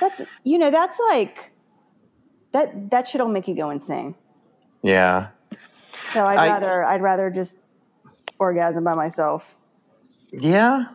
That's 0.00 0.20
you 0.44 0.58
know 0.58 0.70
that's 0.70 0.98
like 1.10 1.52
that 2.52 2.90
that 2.90 3.06
shit'll 3.08 3.28
make 3.28 3.48
you 3.48 3.54
go 3.54 3.70
insane. 3.70 4.14
Yeah. 4.82 5.28
So 6.08 6.24
I'd 6.24 6.38
I- 6.38 6.48
rather 6.48 6.84
I'd 6.84 7.02
rather 7.02 7.30
just 7.30 7.58
orgasm 8.38 8.84
by 8.84 8.94
myself. 8.94 9.54
Yeah. 10.32 10.86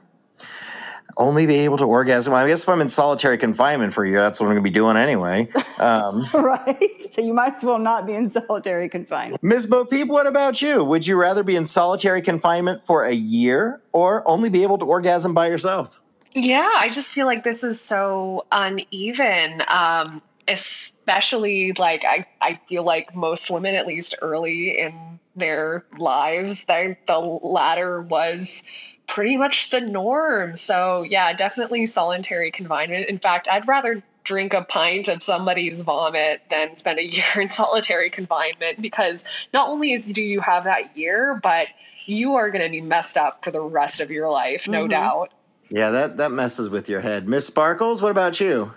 Only 1.21 1.45
be 1.45 1.59
able 1.59 1.77
to 1.77 1.85
orgasm. 1.85 2.33
I 2.33 2.47
guess 2.47 2.63
if 2.63 2.69
I'm 2.69 2.81
in 2.81 2.89
solitary 2.89 3.37
confinement 3.37 3.93
for 3.93 4.03
a 4.03 4.09
year, 4.09 4.21
that's 4.21 4.39
what 4.39 4.47
I'm 4.47 4.53
going 4.53 4.63
to 4.63 4.67
be 4.67 4.73
doing 4.73 4.97
anyway. 4.97 5.47
Um, 5.77 6.27
right? 6.33 7.13
So 7.13 7.21
you 7.21 7.31
might 7.31 7.57
as 7.57 7.63
well 7.63 7.77
not 7.77 8.07
be 8.07 8.13
in 8.13 8.31
solitary 8.31 8.89
confinement. 8.89 9.43
Ms. 9.43 9.67
Bo 9.67 9.85
Peep, 9.85 10.07
what 10.07 10.25
about 10.25 10.63
you? 10.63 10.83
Would 10.83 11.05
you 11.05 11.17
rather 11.17 11.43
be 11.43 11.55
in 11.55 11.65
solitary 11.65 12.23
confinement 12.23 12.83
for 12.83 13.05
a 13.05 13.13
year 13.13 13.81
or 13.93 14.27
only 14.27 14.49
be 14.49 14.63
able 14.63 14.79
to 14.79 14.85
orgasm 14.85 15.35
by 15.35 15.47
yourself? 15.47 16.01
Yeah, 16.33 16.69
I 16.77 16.89
just 16.89 17.13
feel 17.13 17.27
like 17.27 17.43
this 17.43 17.63
is 17.63 17.79
so 17.79 18.47
uneven. 18.51 19.61
Um, 19.67 20.23
especially 20.47 21.73
like 21.73 22.03
I, 22.03 22.25
I 22.41 22.59
feel 22.67 22.83
like 22.83 23.15
most 23.15 23.51
women, 23.51 23.75
at 23.75 23.85
least 23.85 24.15
early 24.23 24.79
in 24.79 25.19
their 25.35 25.85
lives, 25.97 26.65
they, 26.65 26.97
the 27.07 27.19
latter 27.19 28.01
was 28.01 28.63
pretty 29.11 29.35
much 29.35 29.71
the 29.71 29.81
norm. 29.81 30.55
So 30.55 31.03
yeah, 31.03 31.33
definitely 31.33 31.85
solitary 31.85 32.49
confinement. 32.49 33.09
In 33.09 33.19
fact, 33.19 33.49
I'd 33.51 33.67
rather 33.67 34.01
drink 34.23 34.53
a 34.53 34.63
pint 34.63 35.09
of 35.09 35.21
somebody's 35.21 35.81
vomit 35.81 36.41
than 36.49 36.77
spend 36.77 36.97
a 36.97 37.05
year 37.17 37.41
in 37.41 37.49
solitary 37.49 38.09
confinement 38.09 38.81
because 38.81 39.25
not 39.53 39.67
only 39.67 39.91
is, 39.91 40.05
do 40.05 40.23
you 40.23 40.39
have 40.39 40.63
that 40.63 40.95
year, 40.95 41.37
but 41.43 41.67
you 42.05 42.35
are 42.35 42.49
going 42.51 42.63
to 42.63 42.71
be 42.71 42.79
messed 42.79 43.17
up 43.17 43.43
for 43.43 43.51
the 43.51 43.61
rest 43.61 43.99
of 43.99 44.11
your 44.11 44.29
life, 44.29 44.69
no 44.69 44.83
Mm-hmm. 44.83 44.91
doubt. 44.91 45.33
Yeah, 45.69 45.89
that 45.91 46.17
that 46.17 46.31
messes 46.31 46.69
with 46.69 46.87
your 46.87 47.01
head. 47.01 47.27
Miss 47.27 47.47
Sparkles, 47.47 48.01
what 48.01 48.11
about 48.11 48.39
you? 48.39 48.71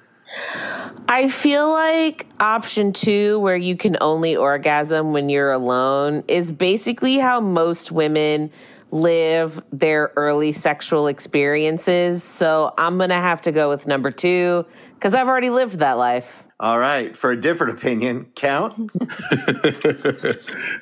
I 1.08 1.28
feel 1.28 1.68
like 1.68 2.26
option 2.40 2.92
two, 2.92 3.38
where 3.40 3.56
you 3.56 3.76
can 3.76 3.96
only 4.00 4.34
orgasm 4.34 5.12
when 5.12 5.28
you're 5.28 5.52
alone, 5.52 6.24
is 6.28 6.50
basically 6.50 7.18
how 7.18 7.40
most 7.40 7.92
women 7.92 8.50
live 8.94 9.60
their 9.72 10.12
early 10.16 10.52
sexual 10.52 11.08
experiences. 11.08 12.22
So 12.22 12.72
I'm 12.78 12.96
going 12.96 13.10
to 13.10 13.16
have 13.16 13.40
to 13.42 13.52
go 13.52 13.68
with 13.68 13.88
number 13.88 14.12
two 14.12 14.64
because 14.94 15.14
I've 15.14 15.26
already 15.26 15.50
lived 15.50 15.80
that 15.80 15.94
life. 15.94 16.44
All 16.60 16.78
right, 16.78 17.16
for 17.16 17.32
a 17.32 17.36
different 17.38 17.76
opinion, 17.76 18.26
count. 18.36 18.90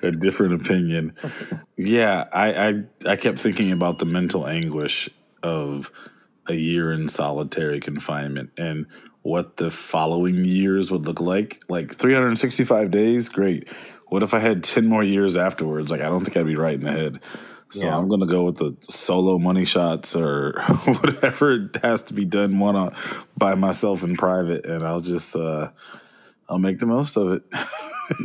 a 0.02 0.12
different 0.12 0.60
opinion. 0.60 1.14
Yeah, 1.78 2.28
I, 2.30 2.52
I 2.52 3.12
I 3.12 3.16
kept 3.16 3.38
thinking 3.40 3.72
about 3.72 3.98
the 3.98 4.04
mental 4.04 4.46
anguish 4.46 5.08
of 5.42 5.90
a 6.46 6.54
year 6.54 6.92
in 6.92 7.08
solitary 7.08 7.80
confinement 7.80 8.50
and 8.58 8.86
what 9.22 9.56
the 9.56 9.70
following 9.70 10.44
years 10.44 10.90
would 10.90 11.06
look 11.06 11.20
like. 11.20 11.62
Like 11.68 11.94
365 11.94 12.90
days, 12.90 13.30
great. 13.30 13.66
What 14.08 14.22
if 14.22 14.34
I 14.34 14.40
had 14.40 14.62
10 14.62 14.86
more 14.86 15.02
years 15.02 15.36
afterwards? 15.36 15.90
Like 15.90 16.02
I 16.02 16.08
don't 16.10 16.22
think 16.22 16.36
I'd 16.36 16.46
be 16.46 16.56
right 16.56 16.74
in 16.74 16.84
the 16.84 16.92
head. 16.92 17.20
So 17.72 17.86
Yeah. 17.86 17.96
I'm 17.96 18.06
gonna 18.08 18.26
go 18.26 18.44
with 18.44 18.58
the 18.58 18.76
solo 18.88 19.38
money 19.38 19.64
shots 19.64 20.14
or 20.14 20.60
whatever 20.84 21.70
has 21.82 22.02
to 22.04 22.14
be 22.14 22.24
done 22.26 22.58
one 22.58 22.76
on 22.76 22.94
by 23.36 23.54
myself 23.54 24.02
in 24.02 24.14
private, 24.16 24.66
and 24.66 24.84
I'll 24.84 25.00
just 25.00 25.34
uh, 25.34 25.70
I'll 26.50 26.58
make 26.58 26.78
the 26.78 26.86
most 26.86 27.16
of 27.16 27.32
it. 27.32 27.42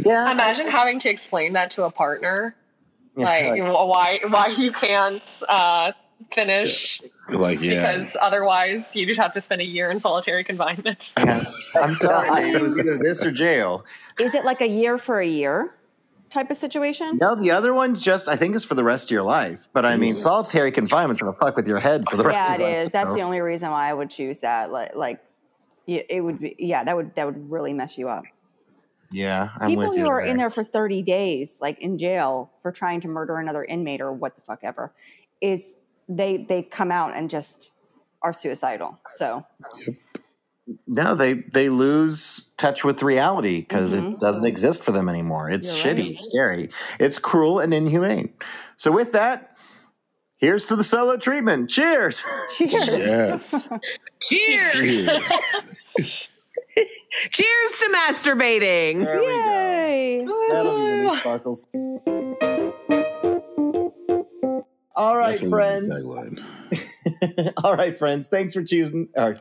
Yeah. 0.03 0.29
Imagine 0.31 0.67
having 0.67 0.99
to 0.99 1.09
explain 1.09 1.53
that 1.53 1.71
to 1.71 1.85
a 1.85 1.91
partner, 1.91 2.55
like, 3.15 3.45
like- 3.45 3.61
why 3.61 4.19
why 4.27 4.47
you 4.47 4.73
can't 4.73 5.41
uh, 5.47 5.93
finish 6.31 7.01
like 7.29 7.61
yeah, 7.61 7.75
because 7.93 8.17
otherwise 8.19 8.95
you 8.97 9.05
just 9.05 9.21
have 9.21 9.31
to 9.33 9.39
spend 9.39 9.61
a 9.61 9.65
year 9.65 9.89
in 9.91 9.99
solitary 9.99 10.43
confinement. 10.43 11.13
I'm 11.17 11.93
sorry. 11.93 12.49
It 12.51 12.61
was 12.61 12.77
either 12.77 12.97
this 12.97 13.23
or 13.25 13.31
jail. 13.31 13.85
Is 14.19 14.33
it 14.35 14.43
like 14.43 14.59
a 14.61 14.67
year 14.67 14.97
for 14.97 15.21
a 15.21 15.27
year 15.27 15.71
type 16.29 16.51
of 16.51 16.57
situation? 16.57 17.17
No, 17.19 17.35
the 17.35 17.51
other 17.51 17.73
one 17.73 17.95
just 17.95 18.27
I 18.27 18.35
think 18.35 18.55
is 18.55 18.65
for 18.65 18.75
the 18.75 18.83
rest 18.83 19.05
of 19.07 19.11
your 19.11 19.23
life. 19.23 19.67
But 19.73 19.85
I 19.85 19.95
mean, 19.97 20.13
solitary 20.15 20.71
confinement's 20.71 21.21
gonna 21.21 21.37
fuck 21.37 21.55
with 21.57 21.67
your 21.67 21.79
head 21.79 22.07
for 22.09 22.17
the 22.17 22.23
rest 22.23 22.35
Yeah, 22.35 22.53
of 22.55 22.59
it 22.59 22.63
your 22.63 22.69
life. 22.77 22.85
is. 22.85 22.91
That's 22.91 23.09
so- 23.09 23.15
the 23.15 23.21
only 23.21 23.39
reason 23.41 23.69
why 23.71 23.89
I 23.89 23.93
would 23.93 24.09
choose 24.09 24.39
that. 24.39 24.71
Like, 24.71 24.95
like 24.95 25.19
it 25.87 26.23
would 26.23 26.39
be. 26.39 26.55
Yeah, 26.59 26.83
that 26.83 26.95
would 26.95 27.15
that 27.15 27.25
would 27.25 27.49
really 27.49 27.73
mess 27.73 27.97
you 27.97 28.09
up. 28.09 28.23
Yeah, 29.09 29.49
I'm 29.61 29.69
People 29.69 29.87
with 29.87 29.97
you 29.97 30.03
who 30.03 30.09
are 30.09 30.19
in 30.19 30.35
there 30.35 30.49
for 30.49 30.65
30 30.65 31.01
days, 31.01 31.59
like 31.61 31.79
in 31.79 31.97
jail 31.97 32.51
for 32.61 32.73
trying 32.73 32.99
to 33.01 33.07
murder 33.07 33.37
another 33.37 33.63
inmate 33.63 34.01
or 34.01 34.11
what 34.11 34.35
the 34.35 34.41
fuck 34.41 34.59
ever, 34.63 34.91
is 35.39 35.75
they 36.09 36.37
they 36.37 36.61
come 36.61 36.91
out 36.91 37.15
and 37.15 37.29
just 37.29 37.71
are 38.21 38.33
suicidal. 38.33 38.97
So 39.13 39.45
No, 40.85 41.15
they 41.15 41.35
they 41.35 41.69
lose 41.69 42.46
touch 42.57 42.83
with 42.83 43.03
reality 43.03 43.59
because 43.61 43.93
it 43.93 44.19
doesn't 44.19 44.45
exist 44.45 44.83
for 44.83 44.91
them 44.91 45.07
anymore. 45.09 45.49
It's 45.49 45.71
Mm-hmm. 45.73 45.87
You're 45.87 45.95
shitty, 45.95 46.09
right. 46.15 46.21
scary, 46.21 46.69
it's 46.99 47.19
cruel 47.19 47.59
and 47.59 47.73
inhumane. 47.73 48.33
So 48.77 48.91
with 48.91 49.11
that, 49.13 49.55
here's 50.37 50.65
to 50.67 50.75
the 50.75 50.83
solo 50.83 51.17
treatment. 51.17 51.69
Cheers. 51.69 52.23
cheers. 52.55 52.87
yes. 52.87 53.69
Cheers! 54.21 55.09
Cheers 57.31 57.77
to 57.79 57.89
masturbating. 57.95 59.03
There. 59.03 59.21
Yay. 59.23 60.25
That'll 60.49 60.77
be 60.77 60.85
the 60.85 61.01
new 61.03 61.15
sparkles. 61.15 61.67
All 64.95 65.17
right, 65.17 65.39
Definitely 65.39 65.49
friends. 65.49 66.05
All 67.63 67.75
right, 67.75 67.97
friends. 67.97 68.27
Thanks 68.27 68.53
for 68.53 68.63
choosing. 68.63 69.09
Or 69.15 69.37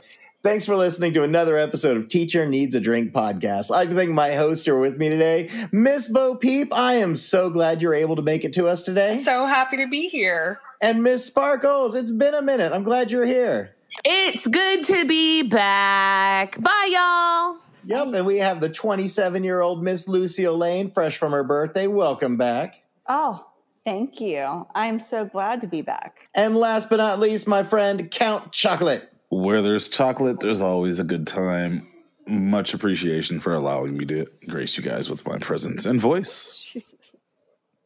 thanks 0.46 0.64
for 0.64 0.76
listening 0.76 1.12
to 1.12 1.24
another 1.24 1.58
episode 1.58 1.96
of 1.96 2.06
Teacher 2.06 2.46
Needs 2.46 2.76
a 2.76 2.80
Drink 2.80 3.12
podcast. 3.12 3.64
I'd 3.64 3.78
like 3.78 3.88
to 3.88 3.96
thank 3.96 4.10
my 4.10 4.36
hosts 4.36 4.64
who 4.64 4.74
are 4.74 4.78
with 4.78 4.96
me 4.96 5.08
today, 5.08 5.50
Miss 5.72 6.06
Bo 6.06 6.36
Peep. 6.36 6.72
I 6.72 6.98
am 6.98 7.16
so 7.16 7.50
glad 7.50 7.82
you're 7.82 7.94
able 7.94 8.14
to 8.14 8.22
make 8.22 8.44
it 8.44 8.52
to 8.52 8.68
us 8.68 8.84
today, 8.84 9.16
so 9.16 9.46
happy 9.46 9.76
to 9.78 9.88
be 9.88 10.06
here. 10.06 10.60
and 10.80 11.02
Miss 11.02 11.26
Sparkles. 11.26 11.96
It's 11.96 12.12
been 12.12 12.32
a 12.32 12.42
minute. 12.42 12.72
I'm 12.72 12.84
glad 12.84 13.10
you're 13.10 13.26
here. 13.26 13.74
It's 14.04 14.46
good 14.46 14.84
to 14.84 15.04
be 15.04 15.42
back. 15.42 16.62
Bye, 16.62 16.90
y'all. 16.92 17.58
Yep, 17.84 18.14
and 18.14 18.24
we 18.24 18.38
have 18.38 18.60
the 18.60 18.68
27 18.68 19.42
year 19.42 19.60
old 19.60 19.82
Miss 19.82 20.06
Lucy 20.06 20.46
Lane, 20.46 20.92
fresh 20.92 21.16
from 21.16 21.32
her 21.32 21.42
birthday. 21.42 21.88
Welcome 21.88 22.36
back. 22.36 22.84
Oh, 23.08 23.44
thank 23.84 24.20
you. 24.20 24.68
I'm 24.76 25.00
so 25.00 25.24
glad 25.24 25.60
to 25.62 25.66
be 25.66 25.82
back. 25.82 26.28
And 26.34 26.56
last 26.56 26.88
but 26.88 26.98
not 26.98 27.18
least, 27.18 27.48
my 27.48 27.64
friend 27.64 28.08
Count 28.12 28.52
Chocolate. 28.52 29.10
Where 29.28 29.60
there's 29.62 29.88
chocolate, 29.88 30.40
there's 30.40 30.60
always 30.60 31.00
a 31.00 31.04
good 31.04 31.26
time. 31.26 31.88
Much 32.28 32.74
appreciation 32.74 33.38
for 33.40 33.52
allowing 33.54 33.96
me 33.96 34.04
to 34.06 34.26
grace 34.48 34.76
you 34.76 34.82
guys 34.82 35.08
with 35.08 35.26
my 35.26 35.38
presence 35.38 35.86
and 35.86 36.00
voice. 36.00 36.68
Jesus. 36.72 37.14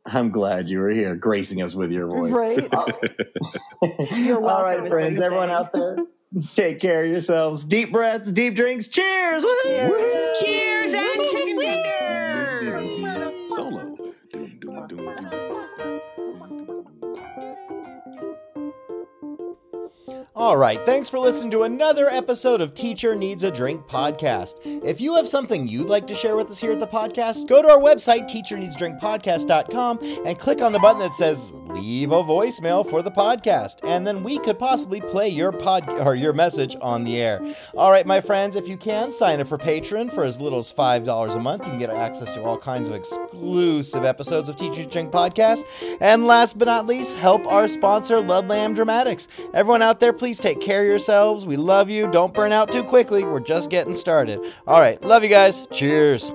I'm 0.06 0.30
glad 0.30 0.68
you 0.68 0.78
were 0.80 0.88
here, 0.90 1.14
gracing 1.16 1.60
us 1.62 1.74
with 1.74 1.90
your 1.92 2.06
voice. 2.06 2.30
Right? 2.32 2.56
You're 4.16 4.36
All 4.36 4.42
welcome. 4.42 4.64
right, 4.64 4.76
is 4.78 4.82
what 4.82 4.92
friends, 4.92 5.20
everyone 5.20 5.48
saying. 5.48 5.60
out 5.60 5.72
there, 5.72 5.96
take 6.54 6.80
care 6.80 7.04
of 7.04 7.10
yourselves. 7.10 7.64
Deep 7.64 7.92
breaths, 7.92 8.32
deep 8.32 8.54
drinks. 8.56 8.88
Cheers! 8.88 9.44
Woohoo! 9.44 10.34
Cheers 10.40 10.94
and 10.94 11.22
chicken 11.30 11.58
fingers. 11.60 12.88
Solo. 13.50 13.89
All 20.40 20.56
right, 20.56 20.80
thanks 20.86 21.10
for 21.10 21.18
listening 21.18 21.50
to 21.50 21.64
another 21.64 22.08
episode 22.08 22.62
of 22.62 22.72
Teacher 22.72 23.14
Needs 23.14 23.42
a 23.42 23.50
Drink 23.50 23.86
podcast. 23.86 24.54
If 24.64 24.98
you 24.98 25.14
have 25.16 25.28
something 25.28 25.68
you'd 25.68 25.90
like 25.90 26.06
to 26.06 26.14
share 26.14 26.34
with 26.34 26.50
us 26.50 26.58
here 26.58 26.72
at 26.72 26.80
the 26.80 26.86
podcast, 26.86 27.46
go 27.46 27.60
to 27.60 27.68
our 27.68 27.78
website, 27.78 28.26
teacherneedsdrinkpodcast.com, 28.30 29.98
and 30.24 30.38
click 30.38 30.62
on 30.62 30.72
the 30.72 30.78
button 30.78 31.00
that 31.00 31.12
says 31.12 31.52
leave 31.74 32.12
a 32.12 32.22
voicemail 32.22 32.88
for 32.88 33.02
the 33.02 33.10
podcast, 33.10 33.78
and 33.84 34.06
then 34.06 34.22
we 34.22 34.38
could 34.38 34.58
possibly 34.58 35.00
play 35.00 35.28
your 35.28 35.52
pod 35.52 35.88
or 36.00 36.14
your 36.14 36.32
message 36.32 36.76
on 36.80 37.04
the 37.04 37.20
air. 37.20 37.40
All 37.76 37.90
right, 37.90 38.06
my 38.06 38.20
friends, 38.20 38.56
if 38.56 38.68
you 38.68 38.76
can, 38.76 39.10
sign 39.10 39.40
up 39.40 39.48
for 39.48 39.58
Patreon 39.58 40.12
for 40.12 40.24
as 40.24 40.40
little 40.40 40.58
as 40.58 40.72
$5 40.72 41.36
a 41.36 41.40
month. 41.40 41.64
You 41.64 41.70
can 41.70 41.78
get 41.78 41.90
access 41.90 42.32
to 42.32 42.42
all 42.42 42.58
kinds 42.58 42.88
of 42.88 42.94
exclusive 42.94 44.04
episodes 44.04 44.48
of 44.48 44.56
Teaching 44.56 44.88
Drink 44.88 45.10
podcast. 45.10 45.64
And 46.00 46.26
last 46.26 46.58
but 46.58 46.66
not 46.66 46.86
least, 46.86 47.16
help 47.16 47.46
our 47.46 47.68
sponsor, 47.68 48.20
Ludlam 48.20 48.74
Dramatics. 48.74 49.28
Everyone 49.54 49.82
out 49.82 50.00
there, 50.00 50.12
please 50.12 50.38
take 50.38 50.60
care 50.60 50.82
of 50.82 50.88
yourselves. 50.88 51.46
We 51.46 51.56
love 51.56 51.90
you. 51.90 52.10
Don't 52.10 52.34
burn 52.34 52.52
out 52.52 52.72
too 52.72 52.84
quickly. 52.84 53.24
We're 53.24 53.40
just 53.40 53.70
getting 53.70 53.94
started. 53.94 54.40
All 54.66 54.80
right. 54.80 55.00
Love 55.02 55.22
you 55.22 55.30
guys. 55.30 55.66
Cheers. 55.68 56.32